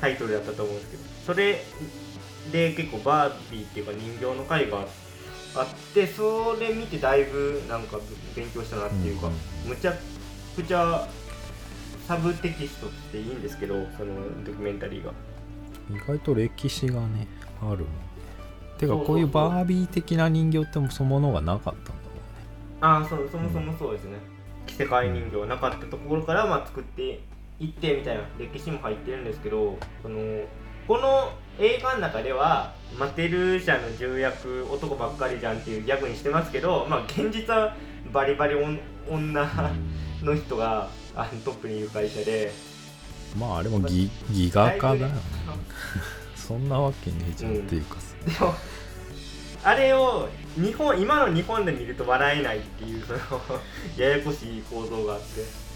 [0.00, 1.62] タイトルだったと思うんですけどそれ
[2.52, 4.84] で結構バービーっていうか人形の回が
[5.54, 7.98] あってそれ見てだいぶなんか
[8.36, 9.34] 勉強したなっていうか、うん
[9.66, 9.94] むちゃ
[10.56, 11.08] くちゃ
[12.06, 15.12] サブテキストっていいんですけどそのドキュメンタリーが。
[15.90, 17.26] 意外と歴史がね
[17.60, 17.84] あるもんね
[18.78, 21.98] てかこういうバービー的な人形ってもそのものがなかったんだろ
[22.80, 24.16] ああそうそもそもそうですね。
[24.66, 27.20] 着せ替え人形がなかったところから、まあ、作って
[27.58, 30.18] いってみたいな歴史も入ってるんですけどその
[30.86, 37.74] この映画の中ではマテル社の重役男ばっかりじゃんっていうギャグにしてますけど、まあ、現実は
[38.12, 38.54] バリバリ
[39.08, 39.50] 女
[40.22, 42.46] の人があのトップにいる会社で。
[42.46, 42.78] うん
[43.36, 45.14] まああれもギギガ化だよね。
[46.34, 48.54] そんなわけねえじゃんっていうかさ、でも
[49.64, 53.20] あれを日本今の日本で見ると笑えないっていうその
[53.96, 55.68] ややこしい構造があって。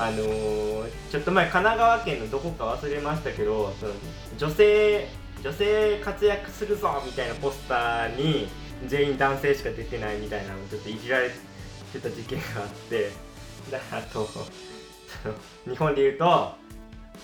[0.00, 3.92] あのーちょっと前神奈川県のどこか忘れましたけどその
[4.38, 5.08] 女性
[5.42, 8.48] 女性活躍するぞみたいなポスターに
[8.86, 11.30] 全員男性しか出てないみたいなのをちょっといじられ
[11.92, 13.10] てた事件があって。
[13.70, 14.38] だからあとそ
[15.28, 15.34] の
[15.66, 16.52] 日本で言うと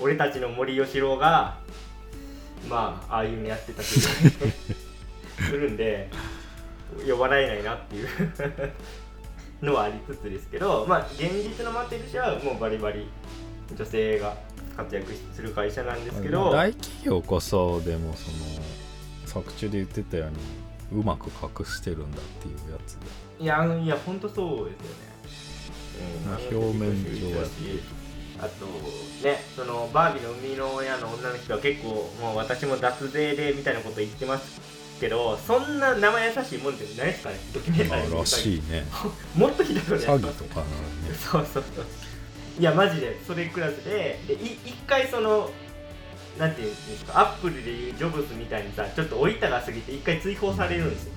[0.00, 1.58] 俺たちの森喜朗が
[2.68, 4.10] まあああいうのやってた気が
[5.46, 6.10] するんで
[7.04, 8.08] いや笑えないなっていう。
[9.62, 13.08] のはありつつですけどまあ現実のマテル社はもうバリバリ
[13.74, 14.36] 女性が
[14.76, 18.36] 活躍する会社なんですけど、大企業こそでもその
[19.26, 20.30] 作中で言ってたよう
[20.96, 23.06] にうまく隠してるんだっていうやつで。
[23.40, 25.14] いやいや本当そうですよね、
[26.26, 26.90] まあうん表面
[27.20, 27.44] 上は
[28.40, 28.66] あと
[29.26, 34.60] ねそのバービーの生みの親の女の人は結構もう私も脱税でみたいなこと言ってます
[35.00, 37.36] けどそんな生優しいもんってないですかね？
[37.52, 38.84] ドキュメンタリーあらしいね。
[39.36, 41.14] もっとひどいことや詐欺とかなのね。
[41.30, 41.84] そうそうそう。
[42.58, 43.18] いやマジで。
[43.26, 45.50] それクラスででい一回その
[46.38, 47.20] なんていうんですか？
[47.20, 51.12] アップルでいうジョブズみたいにさちょっと老いたが過ぎて一回追放されるんですよ。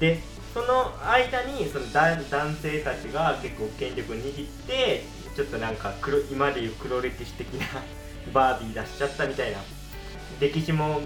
[0.00, 0.20] で
[0.54, 5.04] その間にその男男性たちが結構権力を握って
[5.36, 7.66] ちょっとなんか黒今でいう黒歴史的な
[8.32, 9.58] バービー出しちゃったみたいな
[10.40, 11.02] 歴史も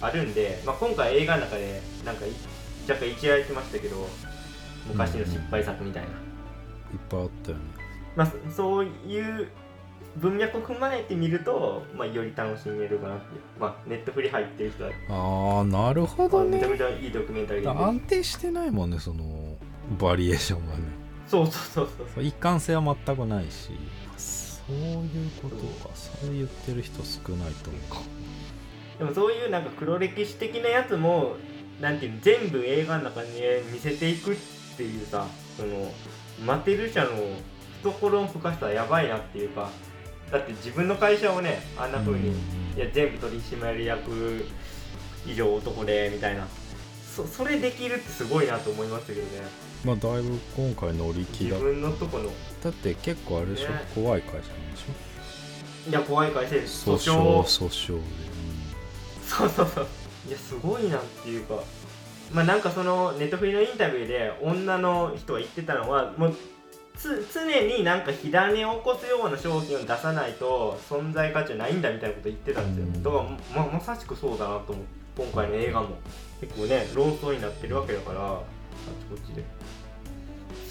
[0.00, 2.30] あるんで、まあ、今回映画の中でなんかい
[2.88, 4.08] 若干いじられてましたけど
[4.86, 6.14] 昔の失敗作みたいな、いっ
[7.08, 7.62] ぱいあったよね。
[8.14, 9.48] まあ、そそういう
[10.16, 16.58] 文脈を踏まえてみると、まあ、より楽しめるかなっていう、まあ、ネットフリ入ってる人は、ああなるほどね。
[16.58, 17.68] めちゃめちゃいいドキュメンタリーで。
[17.68, 19.56] 安定してないもんねその
[19.98, 22.06] バリエーションがねそうそうそうそう。
[22.14, 23.70] そう一貫性は全くないし。
[24.16, 25.56] そういうこと
[25.88, 25.94] か。
[25.94, 27.82] そう言ってる人少ないと思う。
[27.90, 28.00] か
[28.98, 31.36] でもそういうなんか黒歴史的なやつも
[31.80, 33.28] なんていうの全部映画の中に
[33.72, 34.36] 見せていくっ
[34.76, 35.92] ていうさその
[36.44, 37.10] マテル社の
[37.82, 39.70] 懐の深さはやばいなっていうか
[40.30, 44.44] だって自分の会社をねあんな風に、いや全部取締役
[45.24, 46.48] 以上男でみたいな。
[47.16, 49.42] そそれできるってすごいなと思いましたけどね
[49.86, 51.54] まあだいぶ今回乗り気だ。
[51.54, 52.24] 自分のとこの。
[52.60, 53.84] だって結構あれでしょ、ね。
[53.94, 54.84] 怖い会社なんでし
[55.88, 57.44] いや怖い会社でょ訴訴訟。
[57.44, 58.02] 訟訴訟で、
[59.24, 59.86] そうそうそう。
[60.28, 61.62] いやすごいなっていうか。
[62.32, 66.34] まあなんかそのネットフリのインタビューで女の人が言ってたのはもう
[66.96, 73.02] つ常になんか火種を起こすような商品を出さないと存在価値はないんだみたいなこと言ってたんですよ、うん。
[73.04, 73.16] だか
[73.58, 74.84] らままさしくそうだなと思う。
[75.16, 75.90] 今回の映画も。
[76.40, 78.40] 結構ね論争になってるわけだからあ
[79.00, 79.42] ちこちで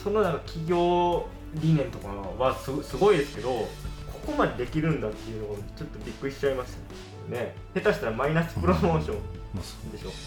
[0.06, 1.26] そのなんか企業
[1.56, 3.68] 理念とかはすすごいですけどこ
[4.28, 6.74] こまでできるんだっていうのがちょっとびっくりしちゃいまし
[7.28, 7.56] たね。
[7.74, 9.16] 下手したらマイナスプロモーション
[9.56, 9.92] まあそう。
[9.92, 10.20] でしょ、だか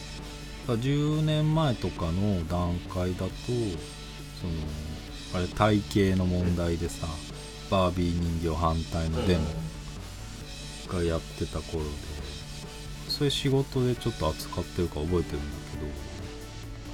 [0.73, 4.53] ら10年前とかの段階だとその
[5.37, 5.81] あれ体
[6.13, 7.07] 型の問題でさ、
[7.71, 9.43] バービー人形反対のデモ
[10.93, 11.91] がやってた頃で、
[13.07, 15.41] そういう仕事でちょっと扱ってるか覚えてるん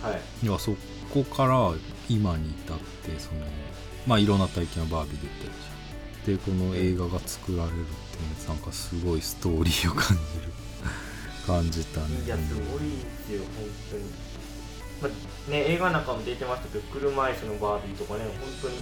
[0.03, 0.55] だはいけどい。
[0.55, 0.75] やそ
[1.15, 1.73] こから
[2.09, 3.41] 今に至ってその
[4.07, 6.37] まあいろんな体験をバービーで言ってるじゃん。
[6.39, 10.53] でこの映画が作られるっていうなんかすごいストーリーを感じる
[11.47, 12.07] 感じたね。
[12.25, 12.97] いやすごいで
[13.27, 14.05] すよ本当に
[15.03, 15.09] ま
[15.49, 18.79] あね映画なんかも出てましたけど車椅子のバービーとかね本当に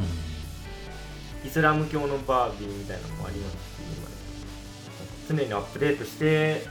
[1.45, 3.59] イスラム教のバービーみたいなのもありますし
[5.29, 6.65] 今常にアップデートして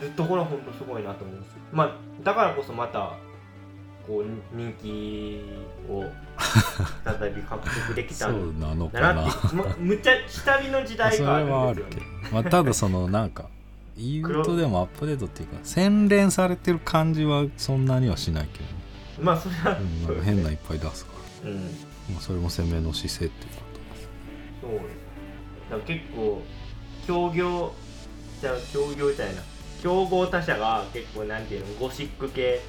[0.00, 3.14] るところは本当すごいなと思うんですよまあだからこそまた
[4.06, 5.42] こう人気
[5.90, 6.04] を
[7.04, 9.24] 再び獲得できたそうんなのかだな。
[9.78, 12.08] むっちゃ下火の時代があはあるんですよね。
[12.30, 13.48] ど、まあ、ただそのなんか
[13.96, 18.64] 言うとでもアップデートっていうか洗練されてる感じはそんなにはしないけど。
[18.64, 18.70] ね、
[19.20, 19.78] まあそれは
[20.08, 21.12] うん、変ないっぱい出すか
[21.44, 21.54] うん。
[21.54, 21.60] ら、
[22.12, 23.62] まあ、それも攻めの姿勢っていうこ
[24.62, 24.86] そうです。
[25.70, 26.42] だ結構
[27.06, 27.72] 協業
[28.40, 29.42] じゃあ協業じゃないな。
[29.82, 32.60] 競合他社が結構なんていうのゴシック系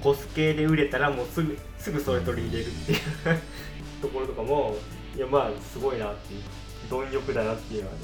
[0.00, 2.98] ゴス系で売れたらもうすぐすぐそれ取り入れるっていう。
[4.00, 4.76] ところとかも
[5.16, 6.42] いやまあすごいなっていう
[6.90, 8.00] 貪欲だなっていうのはね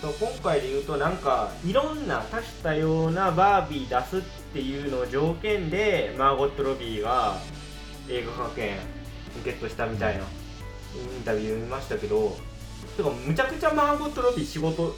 [0.00, 4.20] 今回で言うとなんかいろんな多種多様なバービー出すっ
[4.52, 7.36] ていうのを条件でマーゴット・ロビーが
[8.08, 8.76] 映画化権
[9.44, 10.24] ゲットしたみたいなイ
[11.20, 12.36] ンタビュー見ましたけど
[12.96, 14.94] てかむちゃくちゃマーゴット・ロビー仕事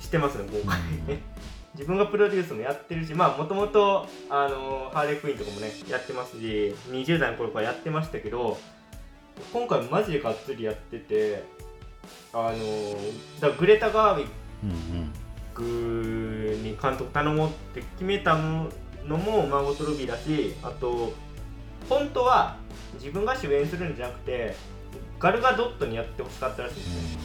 [0.00, 0.80] してますね今回。
[0.80, 1.38] うん
[1.74, 8.58] 自分がプロデュースもやってるしまあもともとあのハーレークイーンとかもねやってますし20代の頃からやってましたけど
[9.52, 11.44] 今回マジでがっつりやってて
[12.32, 14.28] あのグレタ・ガーウィッ
[15.54, 15.62] ク
[16.62, 18.70] に監督頼もうって決めたの
[19.16, 21.12] もマーゴット・ロビーだしあと
[21.88, 22.56] 本当は
[22.94, 24.54] 自分が主演するんじゃなくて
[25.18, 27.20] ガルガドットにやってほしかったらしいんですよ。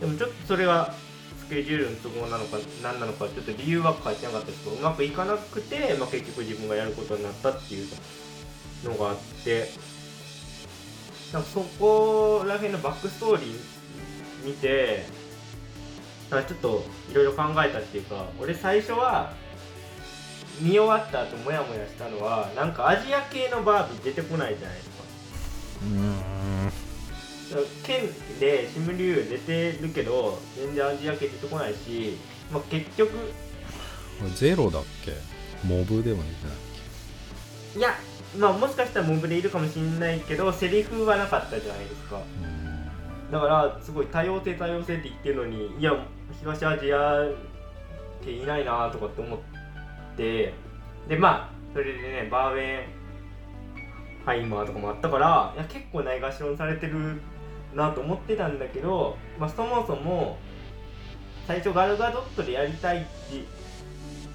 [0.00, 1.11] でもちょっとそれはス
[1.52, 7.88] ケジュールの都合なのか何なのかちょっと理由は書いてなかったですけどうまくいかなくて、まあ、結局自分がやることになったっていう
[8.84, 9.68] のがあって
[11.30, 15.04] なんかそこら辺のバックストーリー見て
[16.30, 19.34] なんかちょっといろいろ考えたっていうか俺最初は
[20.58, 26.41] 見終わった後モヤモヤしたのはなんかアジア系のバービー出てこないじゃないですか。
[27.82, 28.08] 県
[28.40, 32.16] でシムリュウ出てるけど全然アジア系出てこないし、
[32.52, 33.10] まあ、結局
[34.22, 35.12] うんゼロだっけ？
[35.66, 37.94] モブでも出てないっいや
[38.38, 42.18] まあもしかしたらモブでいるかもしれないけどセリフはなかったじゃないですか。
[42.18, 45.92] けだからすごい多様性多様性って言ってるのにいや
[46.40, 47.32] 東アジアっ
[48.22, 49.38] ていないなとかって思っ
[50.16, 50.52] て
[51.08, 52.84] でまあそれでねバーベン
[54.26, 57.22] ハイマーとかもあったからいや結構ないがしろにされてる
[57.74, 60.38] なと思ってたんだけど、まあ、そもそも
[61.46, 63.06] 最初ガルガドットでやりたいって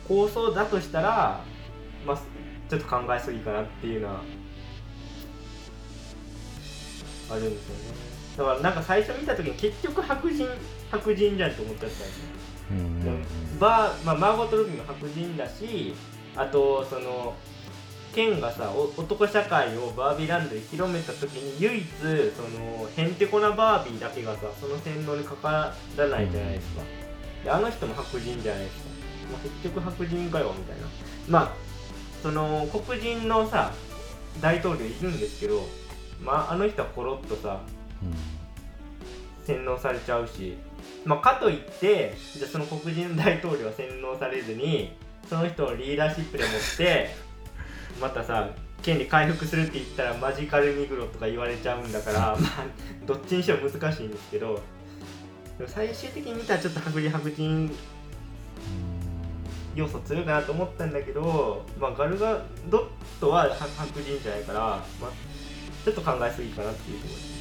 [0.07, 1.41] 構想だとしたら、
[2.05, 2.17] まあ、
[2.69, 4.21] ちょっと考えすぎかなっていうのは
[7.29, 8.07] あるんですよね。
[8.37, 10.47] だからなんか最初見た時に結局白人
[10.91, 12.25] 白人じゃんって思っちゃったんですよ。
[12.71, 13.59] うん。
[13.59, 15.93] バー、まあ、マーゴット・ロビーも白人だし
[16.35, 17.33] あとその
[18.13, 21.85] ケンがさお男社会をバービーランドで広めた時に唯一
[22.35, 26.81] そのへんてこなバービーだけがさその洗脳にかからないじゃないですか、
[27.43, 28.89] であの人も白人じゃないですか、
[29.31, 30.87] まあ、結局白人かよみたいな。
[31.27, 31.67] まあ
[32.21, 33.71] その黒人のさ
[34.41, 35.61] 大統領いるんですけど
[36.21, 37.61] まああの人はコロッとさ
[39.45, 40.57] 洗脳されちゃうし、
[41.05, 44.91] まあ、かといってじゃあその黒人の大統領は洗脳されずに
[45.29, 47.15] その人をリーダーシップでもって
[47.99, 48.49] またさ
[48.81, 52.65] 権利回復するって言ったらマジカルミグロとか言われちゃうんだから まあ
[53.05, 54.61] どっちにしろ難しいんですけど
[55.65, 57.75] 最終的に見たらちょっと白人白人
[59.75, 62.85] 要素強いかなと思ったんだけど、まあ、ガルガドッ
[63.19, 65.11] トは白人じゃないから、まあ、
[65.85, 67.37] ちょっと考えすぎかなっていうところ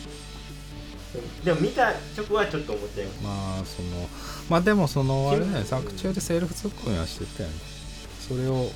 [1.45, 3.23] でも見た直後はちょっと思っちゃいます。
[3.23, 3.31] ま
[3.61, 4.09] あその
[4.51, 7.55] まあでもそのあれねうん作中でセルフツッコミはしてたよね。
[8.29, 8.69] それを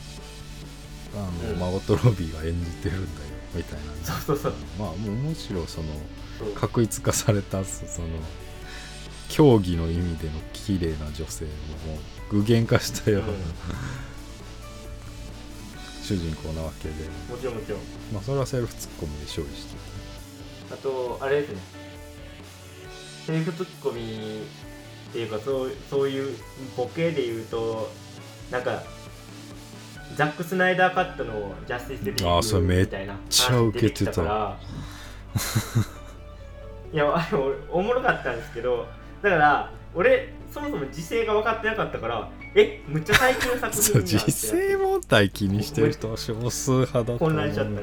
[1.14, 3.98] あの、うんマゴット・ロビーが演じてるんだよみたいなね。
[4.04, 4.52] そうそうそう。
[4.78, 5.10] まあもう。
[5.10, 5.88] むしろその
[6.54, 8.08] 確一化されたそその
[9.28, 11.54] 競技の意味での綺麗な女性をも
[12.32, 13.34] う具現化したような、うん。
[16.02, 16.94] 主人公なわけで。
[17.28, 17.80] もちろんもちろん。
[18.12, 19.76] まあそれはセルフツッコミで勝利して
[20.72, 21.60] あとあれですね。
[23.26, 24.00] セリフツッコミ
[25.10, 26.36] っていうかそうそういう
[26.76, 27.90] ボケで言うと
[28.50, 28.82] なんか
[30.16, 34.58] ザック・スナイダーカットのジャスティス・リーグみたいなちゃウケてきから
[36.92, 38.88] いやあれ俺おもろかったんですけど
[39.22, 47.80] だから俺そもそも時勢が分かってなかったからえむっちゃ最近の作品やんって実勢問題気にしてる人は少数派だ混乱しちゃった。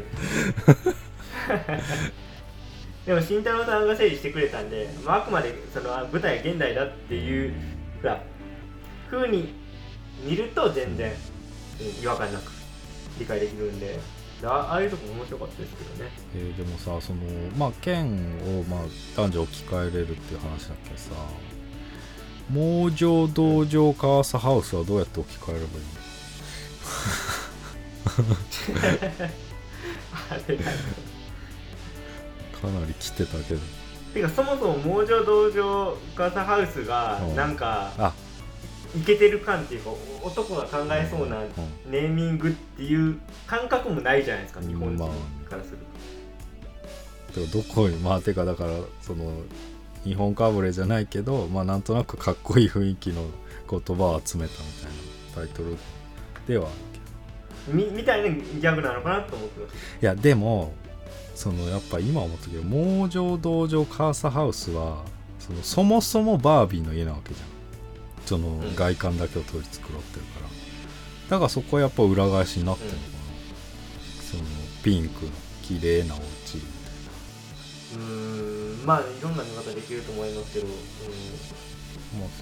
[3.08, 7.54] でも慎太郎さんが整理してくれたんで、まあ、あくまでそのあ舞台は現代だっていう
[8.04, 8.20] さ
[9.10, 9.54] 風に
[10.26, 11.37] 見ると全然、うん
[12.02, 12.52] 違和感なく
[13.20, 14.00] 理解できるんで
[14.44, 16.12] あああいうとこ面白かったですけどね。
[16.36, 17.22] えーでもさその
[17.58, 18.06] まあ剣
[18.60, 18.82] を、まあ、
[19.16, 21.12] 男女置き換えれるっていう話だけどさ
[22.50, 25.70] 猛上道場カーサハウスはどうやって置き換えればいい
[28.28, 28.36] の？
[32.62, 33.62] かなり来てたけど。
[34.14, 37.36] てかそもそも猛女道場ガサハウスがうん。
[37.36, 38.14] なんかあ
[38.96, 39.90] イケてる感っていうか
[40.24, 41.92] 男が考えそうなうん。
[41.92, 45.08] ネーミングっていう感覚もないじゃないですか日本人ま
[45.50, 45.78] からする
[47.28, 47.42] と。
[47.42, 48.72] てかどこにまあてかだから
[49.02, 49.32] その
[50.04, 53.26] 日本かぶれじゃないけどまあなんとなくかっこいい雰囲気の
[53.70, 55.76] 言葉を集めたみたいなタイトル
[56.48, 57.78] ではあるけど。
[57.78, 59.76] みみたいなギャグなのかなと思ってます。
[60.02, 60.74] いやでも
[61.36, 65.04] そのやっぱ今思ったけど猛上道場カーサハウスは
[65.40, 67.57] そのそもそもバービーの家なわけじゃん
[68.28, 70.48] そのん外観だけを取り繕ってるから、
[71.30, 73.14] だからそこはやっぱ裏返しになってるのかな、
[74.22, 74.44] その
[74.84, 75.32] ピンクの
[75.64, 76.58] 綺麗なお家。
[76.58, 76.78] み
[77.96, 80.74] うーんまあいろんな見方できると思いますけど、うん、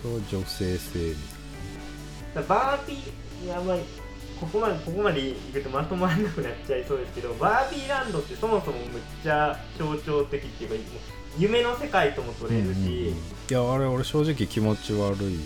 [0.01, 1.15] それは女性性み
[2.33, 3.77] だからバービーいやまあ
[4.39, 10.75] ここまでここまでいくとまとまらなくなっちゃいそうですけどバービーランドってそもそもむっちゃ象徴的っていうか
[11.37, 13.13] 夢の世界とも取たいな、れるし、い
[13.49, 15.39] やあれ俺正直気持ち悪い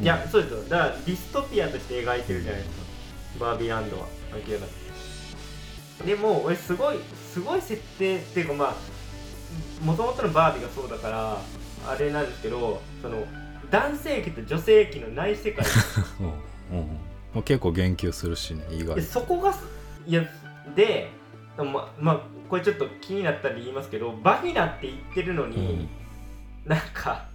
[0.00, 0.62] いやそうですよ。
[0.64, 2.76] だからディストピアとして描いてるじゃないです
[3.38, 3.44] か。
[3.44, 4.06] バービーランドは。
[4.32, 4.66] 明らか
[6.02, 6.06] に。
[6.06, 6.98] でも俺すごい
[7.32, 11.38] すごい設定っていうかまあもともとのバービーがそうだから
[11.86, 13.26] あれなんですけどその
[13.70, 15.66] 男性器と女性器のない世界。
[16.20, 16.86] うんうんうん。
[17.34, 18.94] もう結構言及するしね意外。
[18.94, 19.54] でそこが
[20.06, 20.22] いや
[20.76, 21.10] で
[21.56, 25.88] ままあこれちょっと気になったんで言いますけどバギナって言ってるのに、
[26.64, 27.26] なんか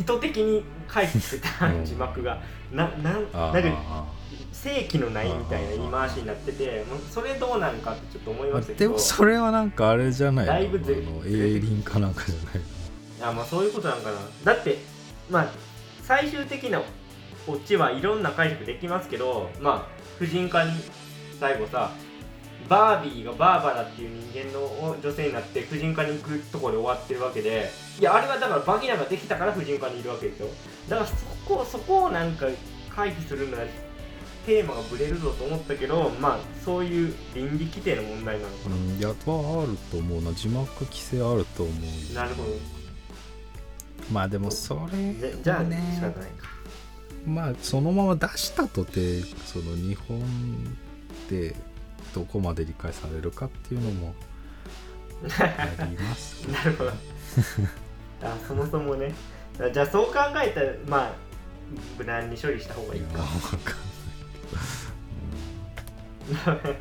[0.00, 1.12] 意図的に書いて
[1.58, 2.40] たうん字幕が、
[2.72, 4.06] なななんかあ
[4.52, 10.52] 正規のないみたいな言い回しになっててもうそれどうなんかってちょっと思いあましたけどでもそれはなんかあれじゃないの？
[10.52, 14.16] だいぶずれあのエイリンかなんかじゃないあまあそういうことなんかな。
[14.44, 14.78] だって
[15.30, 15.52] まあ
[16.02, 16.82] 最終的な
[17.46, 20.72] オチはいろんな解釈できますけどまあ婦人科に
[21.38, 21.90] 最後さ
[22.70, 27.68] バービーがバーバラっていう人間の女性になって婦人科に行くところで終わってるわけで
[27.98, 30.46] いやあれはだからバギナができたから婦人科にいるわけでしょ
[30.88, 32.46] だからそこそこをなんか
[32.94, 33.64] 回避するのは
[34.46, 42.22] テーマがブレるぞと思ったけどまあそういう倫理規定の問題なのかな、うんいやはあると思うな字幕規制あると思うな。
[42.22, 42.48] るほど。
[44.12, 46.48] まあでもそれじゃじゃあね仕方ないか。
[47.26, 50.22] まあそのまま出したとてその日本
[51.28, 51.54] で
[52.14, 54.14] どこまで理解されるかっていうのも
[55.22, 56.52] ありますけど。
[56.58, 56.90] なるほど。
[58.22, 59.12] あそもそもね。
[59.60, 61.12] あじゃあそう考えたらまあ
[61.98, 63.20] 無難に処理した方がいいか。
[63.20, 63.74] わか
[66.52, 66.64] ん。
[66.64, 66.76] ない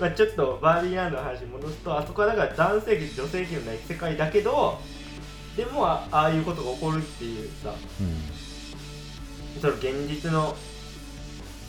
[0.00, 4.80] まあちょっとバービーランドの話に戻すとあそこはだから男性器女性器のない世界だけど
[5.56, 7.74] でもあああいうことが起こるっていうさ。
[8.00, 8.44] うん。
[9.60, 10.56] その現実の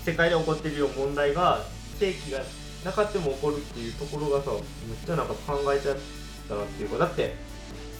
[0.03, 1.61] 世界で起こってるような問題が
[1.99, 2.39] 正規が
[2.85, 4.61] なかっても起こるっていうところがさめっ
[5.05, 5.97] ちゃなんか考えちゃっ
[6.47, 7.35] たなっていうかだって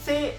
[0.02, 0.38] 性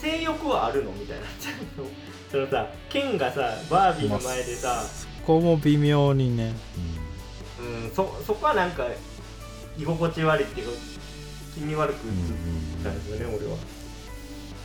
[0.00, 1.88] 性欲はあるのみたいになっちゃうの。
[2.30, 3.40] そのさケンがさ
[3.70, 6.54] バービーの前でさ、そこも微妙にね、
[7.60, 8.84] うん、そそこはなんか
[9.78, 10.72] 居心地悪いっていうか
[11.54, 13.56] 気味悪くうんうんですよね、俺は。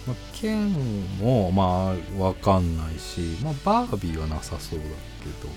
[0.08, 5.47] まあ、ケンもまあわかんないし、まあ、バービーはなさそうだけど、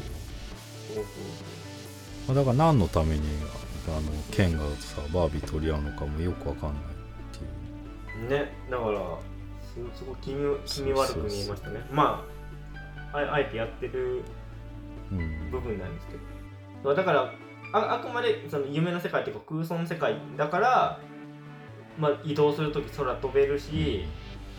[0.95, 1.05] そうそう。
[1.05, 1.05] まあ、
[2.29, 3.23] だから何のために
[3.87, 4.01] あの
[4.31, 8.45] ケンがさバービー取り合うのかもよくわかんないっていう。
[8.45, 9.01] ねだから
[9.63, 11.87] すすごい気味気味悪く見えましたね。
[11.93, 12.25] ま
[13.13, 14.23] あああえてやってる
[15.13, 15.51] うん。
[15.51, 16.15] 部分なんですけ
[16.83, 16.95] ど。
[16.95, 17.35] だから
[17.73, 21.01] ああくまでその夢の世界っていうか空想の世界だから、
[21.99, 24.05] まあ、移動する時空飛べるし、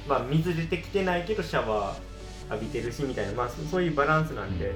[0.08, 4.74] まあ、水出てきてないけどシャワー浴びてるしみたいな、まあ、そそういうバランスなんで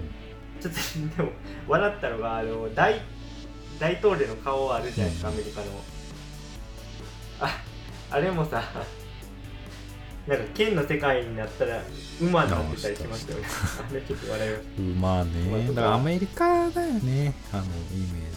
[0.61, 0.79] ちょっと
[1.17, 1.31] でも
[1.67, 3.01] 笑ったのがあの大
[3.79, 5.67] 大統領の顔あるじゃないですかアメリカの。
[7.41, 7.63] あ
[8.11, 8.63] あれもさ
[10.27, 11.81] なんか剣の世界になったら
[12.21, 13.45] 馬になってたりしましたよね。
[13.89, 17.33] あれちょっと笑いました馬馬ねだからアメリカだよね。
[17.51, 18.29] あのイメー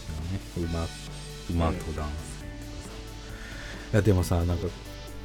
[0.62, 0.86] ジはね。
[1.50, 2.44] 馬馬とダンス、
[3.92, 4.68] いやでもさなんか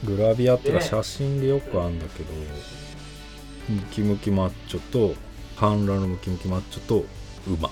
[0.04, 2.34] グラビアっていうかで写真でよくあるんだけど、
[3.70, 5.16] ムキムキマッチョと
[5.58, 7.06] 半裸のムキムキマッチョと
[7.48, 7.70] 馬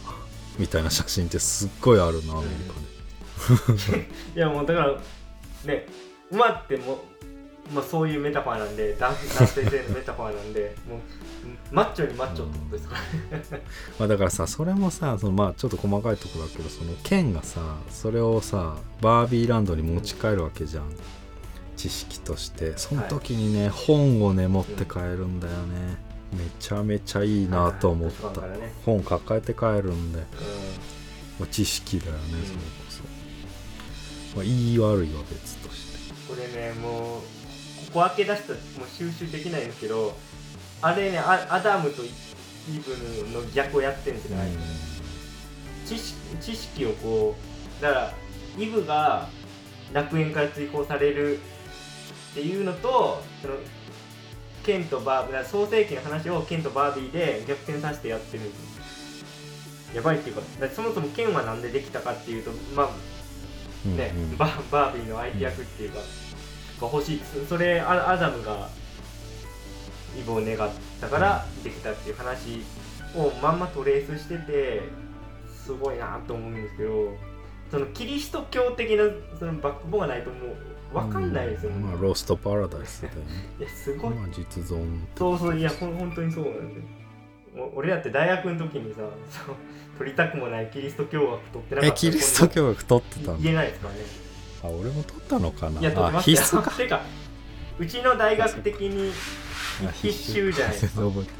[0.57, 4.97] みたいな写真ってすっごいあるなアメリカで、 いやもうだから
[5.65, 5.85] ね
[6.31, 7.03] 馬っても
[7.71, 10.99] う、まあ、そういうメタファーなんで男男性性のメタファーなんで もう
[11.71, 13.59] マッチョにマッチョってことですから、
[13.99, 17.59] まあ、だからさそれもさそのまあちょっと細かいところだけどそのケンがさ
[17.91, 20.85] それをさバービーランドに持ち帰るわけじゃん。
[21.75, 22.77] 知識として。
[22.77, 25.97] その時にね、本をね持って帰るんだよね、
[26.33, 30.23] めちゃめちゃいいなと思った、ね本抱えて帰るんで、う
[31.39, 32.45] まあ、知識だよね、うん。
[32.45, 33.03] それこそ、
[34.37, 36.33] まあ、いい悪いは別として。
[36.33, 37.21] ん、これねもう
[37.87, 40.15] ここ開け出したらもう収集できないんですけど
[40.81, 42.09] あれねアアダムとイ
[42.67, 44.51] ブの逆をやってるんですよね、
[45.85, 47.35] 知識知識をこ
[47.79, 48.13] うだから
[48.57, 49.29] イブが
[49.93, 53.55] 楽園から追放されるっていうのとその
[54.65, 58.43] ケンとバービー創世記の話をケンとバービーで逆転させてやってる。
[58.43, 60.41] んですやばいっていうか
[60.75, 62.89] そもそもケンはなんでできたかっていうとまあ
[63.85, 64.37] うんね、うん。
[64.37, 66.03] ババービーの相手役っていうか、が
[66.91, 67.21] 欲しい。
[67.45, 68.69] そそれアアダムが
[70.17, 72.61] イブを願ったからできたっていう話
[73.15, 74.81] をまんまトレースしてて
[75.63, 77.13] すごいなと思うんですけど
[77.71, 79.03] そのキリスト教的な
[79.37, 80.35] そのバックボーンがないとも
[80.91, 83.21] う分かんないですよ、うんまあ、ローストパラダイスだよね。
[83.59, 84.13] いやすごい。
[84.13, 84.99] まあ実存。
[85.17, 86.83] そうそういやほん本当にそうなんですよ。
[87.57, 89.55] お俺だって大学の時にさそう
[89.97, 91.95] 取りたくもないキリスト教学取ってなかった。
[91.95, 93.99] えキリスト教学取ってたんだ言えないですからね。
[94.63, 95.81] あ俺も取ったのかな？
[95.81, 96.37] いや取ってあましたよ。
[96.37, 96.71] 必須か。
[96.77, 97.01] てか
[97.77, 99.11] うちの大学的に
[99.85, 101.01] あ必修じゃないですか。
[101.01, 101.35] そうなんです。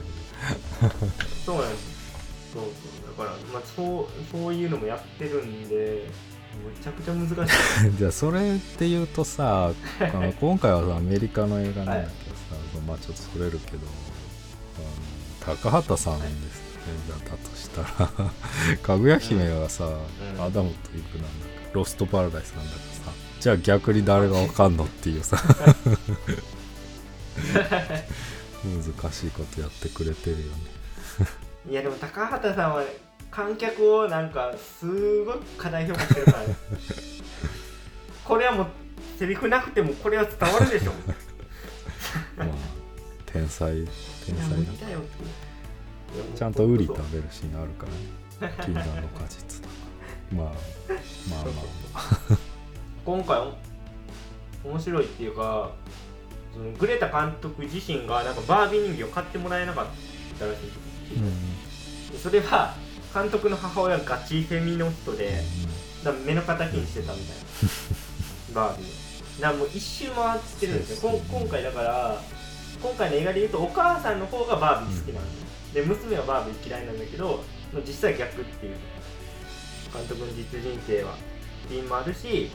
[1.45, 2.63] そうそう。
[2.63, 6.09] だから、まあ、そうそういうのもやってるんで
[6.55, 7.95] めちゃくちゃ難しい。
[7.97, 12.55] じゃあそれって言うとさあの 今回はさアメリカの映画なんだけどさ、
[12.87, 13.79] まあちょっとそれるけど
[15.47, 16.65] あの高畑さんですね。
[17.09, 18.11] だとしたら
[18.83, 20.41] かぐや姫がさ、うん。
[20.41, 23.11] アダムとイブなんだかロストパラダイスなんだかさ。
[23.39, 25.41] じゃあ逆に誰がわかんのっていうさ。
[28.63, 30.75] 難しいことやってくれてるよね。
[31.69, 32.83] いやでも高畑さんは
[33.35, 36.39] 観客をなんかすごい過大評価してるから。
[36.39, 36.55] ね
[38.23, 38.67] これはもう
[39.19, 40.93] セリフなくてもこれは伝わるでしょ。
[42.37, 42.47] まあ
[43.25, 43.73] 天才
[44.25, 44.89] 天才だ。
[44.89, 45.01] よ
[46.33, 47.85] ちゃんとウリ食べるシーンあるか
[48.41, 48.55] らね。
[48.63, 49.73] 禁断の果実とか。
[50.31, 51.53] まあまあまあ。
[51.93, 52.37] まあ
[53.03, 55.71] 今回お面白いっていうか
[56.53, 59.85] そのグレタ監督自身がなんかバービー人形を買ってもらえなかっ
[60.39, 62.19] たらしいんですうん。
[62.19, 62.84] それは
[63.15, 65.39] 監督の母親がガチフェミの人で
[66.03, 67.43] だ目の敵にしてたみたいな。
[68.53, 68.87] バービー。
[69.39, 71.21] をだからもう一周回ってるんですよ。
[71.31, 72.21] 今回だから
[72.83, 75.81] 今回の映画で言うとお母さんの方がバービー好きなんで。
[75.81, 77.41] で娘はバービー嫌いなんだけど
[77.87, 78.75] 実際は逆っていう。
[79.93, 81.13] 監督の実人生は。
[81.13, 82.51] っていうのもあるし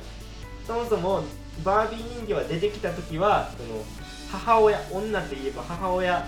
[0.66, 1.24] そもそも
[1.64, 3.82] バービー人形が出てきた時はその
[4.30, 6.26] 母親女といえば母親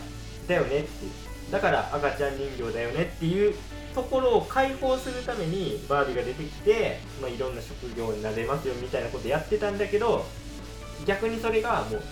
[0.49, 1.12] だよねっていう。
[1.53, 3.55] だから赤ちゃん人形だよねっていう
[3.95, 10.24] ところを解放するためにバービーが出てきて、まあ、いろんな職業になれますよみたいなことやってたんだけど
[11.07, 12.03] 逆にそれがもう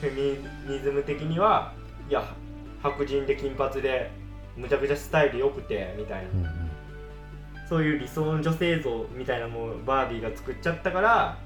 [0.00, 1.72] フェミニズム的には
[2.08, 2.34] いや
[2.82, 4.10] 白人で金髪で
[4.56, 6.72] むちゃくちゃスタイル良くてみたいな。
[7.68, 11.38] そういう理想の女性像みたいなものをバービーが作っちゃったから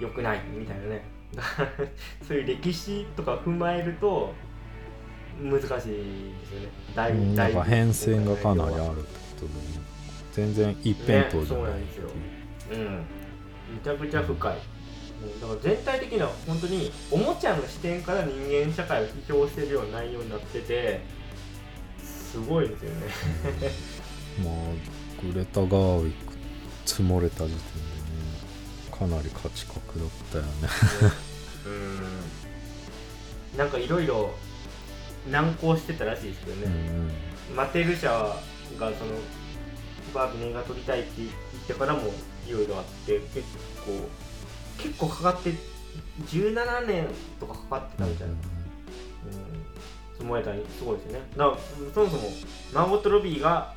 [0.00, 1.04] 良くないみたいなね。
[2.26, 4.34] そういう歴史とか踏まえると
[5.40, 6.02] 難しいですよね。
[6.94, 9.52] だいうんなんか変遷がかなりあるってことで
[10.32, 12.08] 全然一辺倒じゃないっていう、
[12.72, 13.04] うん
[13.72, 14.56] めちゃくちゃ深い。
[14.56, 21.00] うんだから全体的な本当におもちゃの視点から人間社会を批評してるような内容になってて
[22.02, 23.06] すごいですよね。
[24.44, 24.54] まあ
[25.24, 26.32] グレタ・ガーウィック
[26.84, 27.62] 積もれた時点でね
[28.90, 30.50] かなり価値格だったよね。
[33.54, 33.58] うん。
[33.58, 34.32] なんかいろいろ
[35.30, 38.34] 難航してたらしいですけどね、うんマテル社が
[38.78, 38.92] その
[40.14, 41.30] バービーの映画撮りたいって言っ
[41.66, 42.00] てからも
[42.46, 43.42] いろいろあって結
[43.84, 44.08] 構
[44.78, 45.52] 結構かかって
[46.26, 47.06] 17年
[47.38, 48.38] とかかかってたみたいな、うん、
[50.14, 51.26] 積もれたりすごいですよね。
[51.36, 51.58] だから
[51.92, 52.22] そもそも
[52.72, 53.74] マーゴット・ロビーが、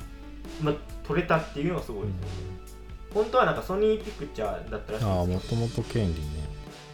[0.62, 0.74] ま、
[1.06, 2.26] 撮れたっていうのはすごいですよね、
[3.12, 5.58] 本当はなんかソニーピクチャーだったらしいああですよ。
[5.60, 6.26] もともと権利ね。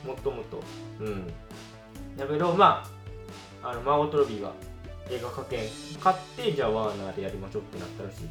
[0.05, 0.63] もっともっと。
[1.01, 1.27] うん。
[2.17, 3.02] だけどまあ
[3.63, 4.53] あのマーゴット・ロビーが
[5.11, 5.65] 映画化権
[6.03, 8.27] 買ってじゃあワーナーでやりましょうってなったらしいし。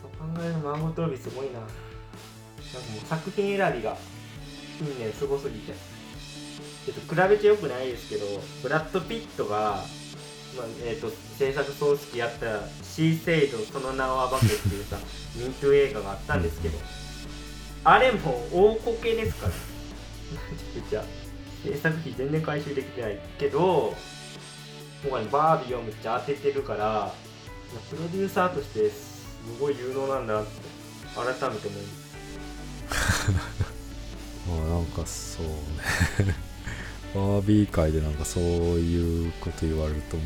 [0.00, 1.60] そう考えるとマーゴット・ロビーすごいな。
[1.60, 1.72] なんか
[2.92, 3.96] もう作品選びが
[4.78, 5.72] 近年すごすぎて。
[6.86, 8.24] ちょっと比べちゃよくないですけど
[8.62, 9.84] ブラッド・ピットが、
[10.56, 14.96] まあえー、と制作総指揮やった「シーセイドその名を暴け」っていうさ
[15.36, 16.78] ミートゥー映画があったんですけど。
[17.84, 19.52] あれも大こけですから。
[19.52, 21.04] めちゃくちゃ
[21.68, 23.94] 制作費全然回収できてないけど
[25.04, 27.12] 今回バービーをめっちゃ当ててるから
[27.90, 29.26] プロデューサーとしてす
[29.60, 30.50] ごい有能なんだなって
[31.14, 32.08] 改めて思います
[34.48, 35.46] まあなんかそう
[36.26, 36.34] ね。
[37.14, 40.22] バービー界でなんかそういうこと言われるとも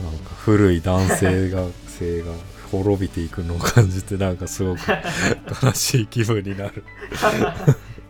[0.00, 2.32] うなんか古い男性が 性が
[2.70, 4.80] 滅びていくのを感じてなんかすごく
[5.62, 6.84] 悲しい気分になる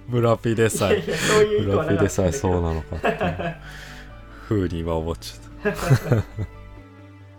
[0.09, 1.03] ブラピでさえ。
[1.65, 3.57] ブラピでさえそうなのかっていう
[4.47, 6.15] ふうに今思っちゃった。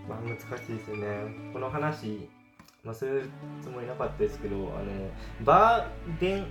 [0.08, 1.52] まあ難しいですよね。
[1.54, 2.28] この話、
[2.84, 3.30] まあ、する
[3.62, 4.74] つもりなかったですけどあの
[5.44, 6.46] バーデン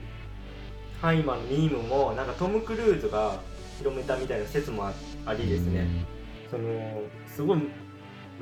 [1.01, 3.41] ハイマンのミームもなんかトム・クルーズが
[3.79, 4.93] 広めたみたいな説もあ
[5.27, 6.07] ありですね、
[6.51, 7.65] そのすごい、ま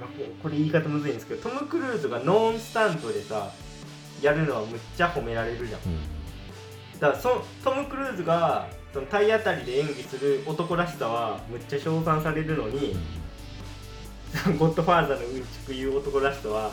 [0.04, 3.50] あ、ここれ言い方むずいんですけどトム・クルーズがノーンスタントでさ
[4.20, 5.80] やるのはむっちゃ褒められるじゃん。
[5.86, 6.11] うん
[7.02, 12.96] だそトム・クルーズがその体当たりで演技する男らしさはむっちゃ称賛されるのに、
[14.58, 16.70] ゴッドファーザーのうんちく言う男らしさは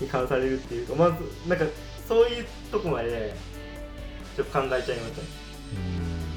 [0.00, 1.66] 批判されるっていうかまずなんか
[2.08, 3.34] そういうとこまで
[4.36, 5.28] ちょっと考えちゃいましたね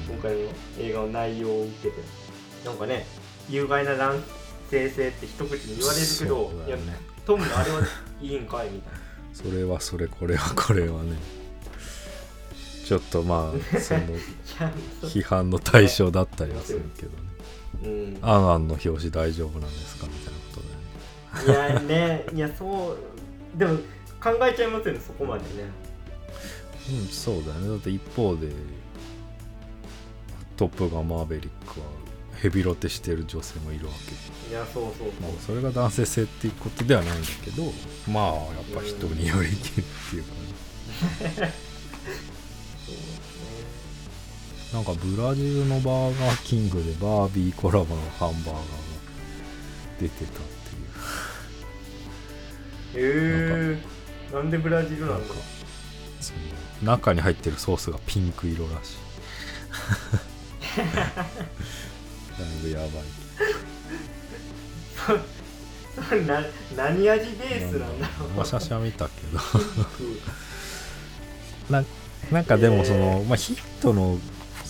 [0.08, 0.14] うん。
[0.14, 0.38] 今回の
[0.78, 2.02] 映画の内容を受けて。
[2.64, 3.06] なんかね
[3.48, 4.22] 有害な男
[4.68, 6.76] 性性って一口に言われるけど、いや
[7.24, 7.78] トムのあれは
[8.20, 8.98] いいんかいみたいな。
[9.32, 11.16] それはそれこれはこれはね
[12.88, 14.00] ちょっとまあ その
[15.02, 17.18] 批判の対象だったりはするけどね。
[17.84, 18.18] うん。
[18.22, 20.62] アンアンの表紙大丈夫なんですかみたいなこ
[21.36, 21.60] とでね。
[21.60, 23.76] いやねいやそうでも
[24.22, 25.70] 考えちゃいますよねそこまでね。
[26.90, 27.68] うんそうだよね。
[27.68, 28.48] だって一方で
[30.56, 31.86] トップガンマーベリックは
[32.40, 33.92] ヘビロテしてる女性もいるわ
[34.48, 34.50] け。
[34.50, 37.70] いやそうそうまあそうそれが男性性っていうことではないんだけど
[38.10, 40.24] まあやっぱ人によりきるっていう
[41.36, 41.52] かね
[44.72, 48.60] なんかブラジルのバーガーキングでバービーコラボのハンバーガーが
[49.98, 50.36] 出てたっ
[52.92, 53.74] ていう。
[53.74, 55.14] えー、なんでブラジルなんだ？
[55.16, 55.34] なんか
[56.20, 56.34] そ
[56.84, 58.96] の中に入ってるソースがピンク色らしい。
[60.78, 62.90] だいぶやばい。
[66.08, 66.44] それな
[66.76, 68.28] 何味ベースなんだろう？
[68.36, 69.40] まあ写真は見たけど。
[71.80, 71.82] な
[72.30, 74.18] なんかでもその、まあ、ヒットの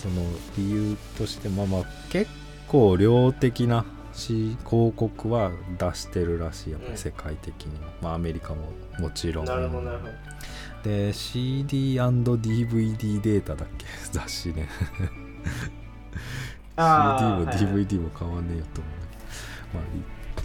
[0.01, 0.21] その
[0.57, 2.29] 理由としてまあまあ結
[2.67, 3.83] 構量的な
[4.13, 9.45] し広告は出してるらしいやっぱうんり世界的にも、まあアメリカももちろん。
[9.45, 10.13] なるほどなるほど。
[10.83, 13.85] で CD&DVD データだっけ？
[14.11, 14.67] 雑誌ね。
[16.77, 19.23] CD も DVD も変わんねえよと思うんだけど、
[19.73, 19.87] まあい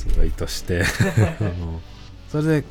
[0.00, 0.82] それはいいとして。
[1.40, 1.80] あの
[2.28, 2.64] それで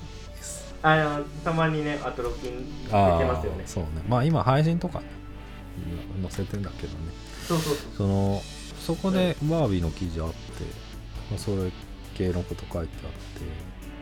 [0.82, 3.64] あのたまにねアトロキン出てあますよね。
[3.66, 3.90] ーそうね。
[4.10, 5.06] まあ今配信とかね
[6.22, 7.00] 載せてんだけどね。
[7.48, 7.86] そうそうそう。
[7.98, 8.42] その
[8.80, 10.36] そこでバービーの記事あって、
[11.30, 11.72] まあ、それ
[12.16, 13.18] 系のこと書いてあって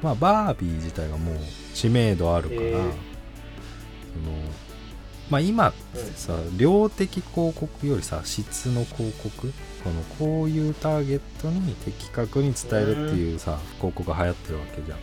[0.02, 1.36] まあバービー自体がもう
[1.74, 2.86] 知名度あるから、へえその
[5.30, 9.54] まあ今ってさ、量的広告よりさ質の広告
[9.84, 14.98] このこういうターゲットに的確に伝えるっていうさ、広告が流行ってるわけじゃん。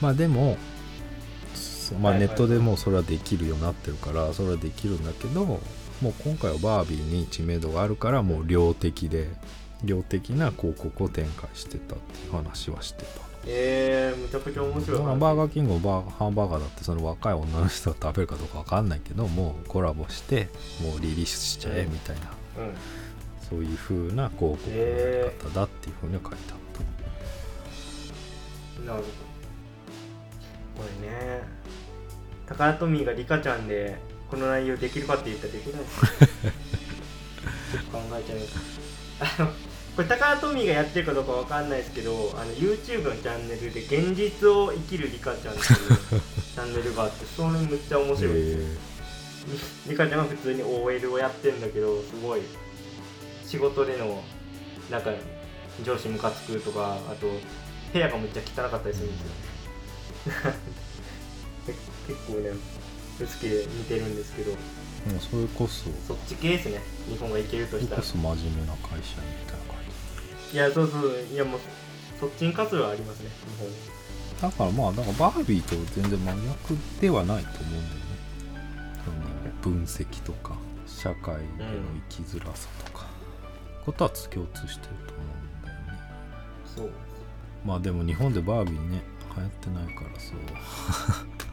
[0.00, 0.56] まあでも
[1.84, 5.60] そまあネットでもうそれはできるようになってるからそれはできるんだけども
[6.02, 9.28] う今回はバービーに知名度があるからもう量的で
[9.84, 13.24] 量的な広告を展開してたっていう話はしてた。
[13.46, 14.98] えー、むちゃくちゃ面白い。
[14.98, 20.48] だからバーガーキングのハンバーガーだってその若い女の人が食べるかどうかわかんないけどもうコラボして
[20.82, 22.22] もうリリースしちゃえみたいな、
[22.62, 22.74] うん。
[23.50, 26.58] そういう風な広告のやり方だっていう風には書いてあっ
[28.82, 29.34] た、なるほど。
[30.74, 31.42] これね
[32.46, 33.98] タカラトミーがリカちゃんで
[34.30, 36.00] この内容できるかって言ったらできないです。
[37.90, 38.84] 考えちゃいます。
[39.38, 39.48] あの
[39.96, 46.20] これタカラトミーがやってるかどうかわかんないですけどあの YouTube のチャンネルで「現実を生きるリカちゃん」っていう
[46.52, 48.32] チャンネルがあってそれめっちゃ面白い。
[48.32, 48.58] ですよ
[49.86, 49.90] え。
[49.90, 52.40] リカちゃんは普通に OL をやってんだけどすごい
[53.46, 54.22] 仕事での
[54.90, 55.12] なんか
[55.84, 57.28] 上司ムカつくとかあと
[57.92, 59.32] 部屋がめっちゃ汚かったりするんですよ。
[60.24, 60.73] け
[62.06, 62.50] 結構ね
[63.18, 64.52] 好きで見てるんですけど。
[64.52, 64.54] ー
[65.12, 65.90] もうそれこそ。
[66.06, 66.80] そっち系ですね。
[67.08, 68.02] 日本がいけるとしたら。
[68.02, 69.82] それこそ真面目な会社員みたいな感
[70.50, 70.56] じ。
[70.56, 71.60] いやそうそういやもう
[72.20, 78.04] そっちに活路はありますね日本だからまあだからバービーと全然真逆ではないと思うんだよね。
[79.04, 81.70] その分析とか社会での
[82.08, 83.06] 生きづらさとか、
[83.84, 85.98] ことは共通してると思うんだよね。
[86.76, 86.90] そう。
[87.64, 89.02] まあでも日本でバービーね
[89.36, 90.38] 流行ってないからそう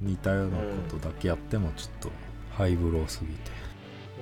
[0.00, 2.10] 似たようなことだけやってもちょっと
[2.56, 3.50] ハイブローすぎて。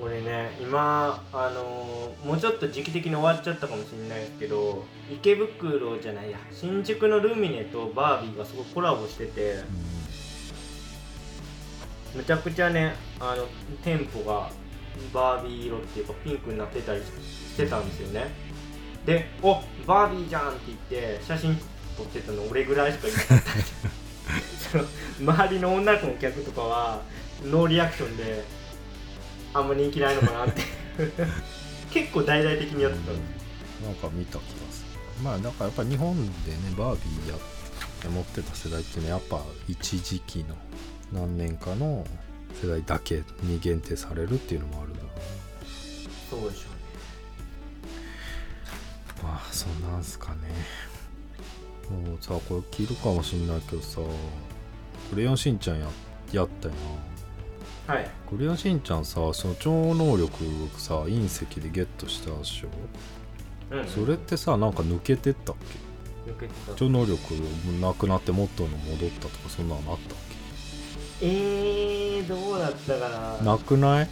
[0.02, 9.62] 俺ね今あのーもうちょっと時期的に終わっちゃったかもしれないですけど池袋じゃないや新宿のルミネとバービーがすごいコラボしてて
[12.14, 13.46] むちゃくちゃねあの
[13.82, 14.50] 店舗が
[15.14, 18.26] バービー色っていうかピンクになってたりしてたんですよね。
[19.06, 20.78] で「おバービーじゃん!」って言っ
[21.18, 21.56] て写真
[21.96, 23.50] 撮ってたの俺ぐらいしかいなかった
[24.70, 24.84] その
[25.20, 27.02] 周りの女の子の客とかは
[27.44, 28.44] ノーリアクションで
[29.54, 30.62] あんま人気ないのかなって。
[31.92, 33.18] 結構大々的にやってたの。
[33.88, 35.22] なんか見た気がする。
[35.22, 36.14] まあだからやっぱ日本
[36.44, 37.38] でねバービーや
[38.10, 40.54] 持ってた世代っていうのはやっぱ一時期の
[41.12, 42.06] 何年かの
[42.62, 45.22] 世代だけに限定されるっていうのもあるだろうね。
[46.30, 46.76] そうでしょ
[49.22, 50.36] まあそうなんすかね
[51.91, 54.01] もうさこれ切るかもしんないけどさ。
[55.11, 55.87] クレヨンしんちゃんや
[56.32, 56.74] やったよ
[57.87, 57.95] な。
[57.95, 58.11] はい。
[58.28, 60.32] クレヨンしんちゃんさその超能力
[60.78, 62.68] さ隕石でゲットしたでしょ？
[63.76, 63.87] うん。
[63.87, 65.57] それってさなんか抜けてったっ
[66.26, 66.30] け？
[66.32, 66.74] 抜けてた。
[66.74, 67.18] 超能力
[67.80, 70.18] なくなって元の戻ったとかそんなのあったっ
[71.22, 73.53] えー、どうだったかけな。
[73.53, 74.09] なくない？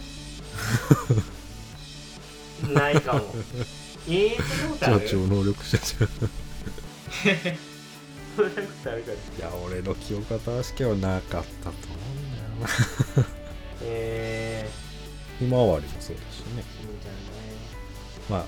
[2.73, 3.21] ないかも。
[4.07, 6.09] えー、そんなことじゃあ超能力者じゃん
[8.35, 12.67] そんなことあるからいや俺の記憶が正しけはなかったと思うんだよ
[13.19, 13.27] な。
[13.83, 14.69] え
[15.39, 16.63] ひまわりもそうだしねゃんね
[18.29, 18.45] まあ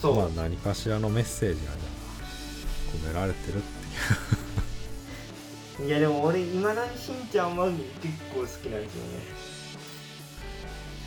[0.00, 3.60] そう、まあ何かしらのメッセージがじゃあ込められてるっ
[5.76, 5.88] ていう。
[5.88, 7.78] いやでも俺いまだにしんちゃんは結
[8.34, 9.46] 構好きなんですよね。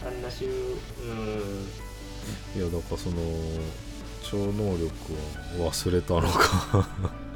[0.06, 1.68] あんなしゅううん。
[2.56, 3.18] いやだからその
[4.30, 4.86] 超能力
[5.64, 6.88] を忘れたのか。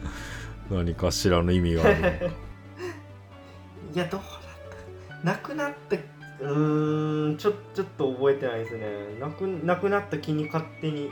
[0.70, 2.08] 何かしらの意味があるのか。
[3.96, 5.26] いやどうだった？
[5.32, 9.20] なくなったうーんちょちょっと覚えてないですね。
[9.20, 11.10] なくなくなった気に勝手に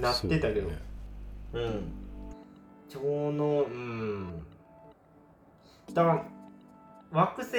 [0.00, 0.60] なってたけど。
[0.62, 0.70] そう
[1.54, 1.68] だね。
[1.68, 1.92] うん。
[2.88, 3.00] 超
[3.32, 4.42] 能うん。
[5.92, 6.24] だから
[7.12, 7.56] 惑星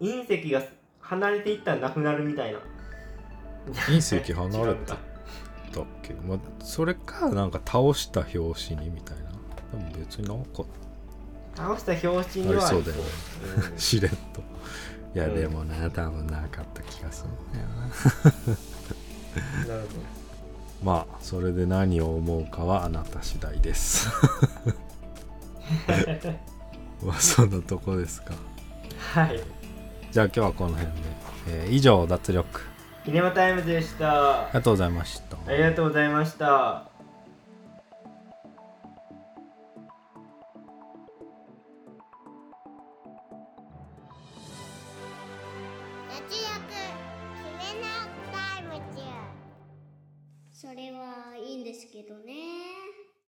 [0.00, 0.62] 隕石が
[1.00, 2.58] 離れていったらなくなるみたいな。
[3.72, 4.92] 隕石離れて
[5.80, 6.14] 違うんだたっけ。
[6.26, 9.24] まあそれかなんか倒した拍子にみたいな。
[9.78, 10.64] でも別になんか。
[11.56, 12.66] 倒した表紙には。
[12.66, 13.02] ありそうだよね。
[13.72, 13.78] うん。
[13.78, 14.16] しれっと。
[15.14, 15.34] いやうん。
[15.34, 17.74] でもな多分なかった気がするんだよな。
[19.74, 24.08] なるほまあそれで何を思うかはあなた次第です。
[27.02, 28.34] まあそんなとこですか。
[28.34, 28.36] ど
[29.22, 29.40] はい。
[30.12, 30.98] じゃあ今日はこの辺で、
[31.48, 32.60] えー以上脱力
[33.04, 34.46] キネマタイムでした。
[34.46, 35.36] ありがとうございました。
[35.46, 36.88] ありがとうございました。
[50.52, 52.53] それはいいんですけどね。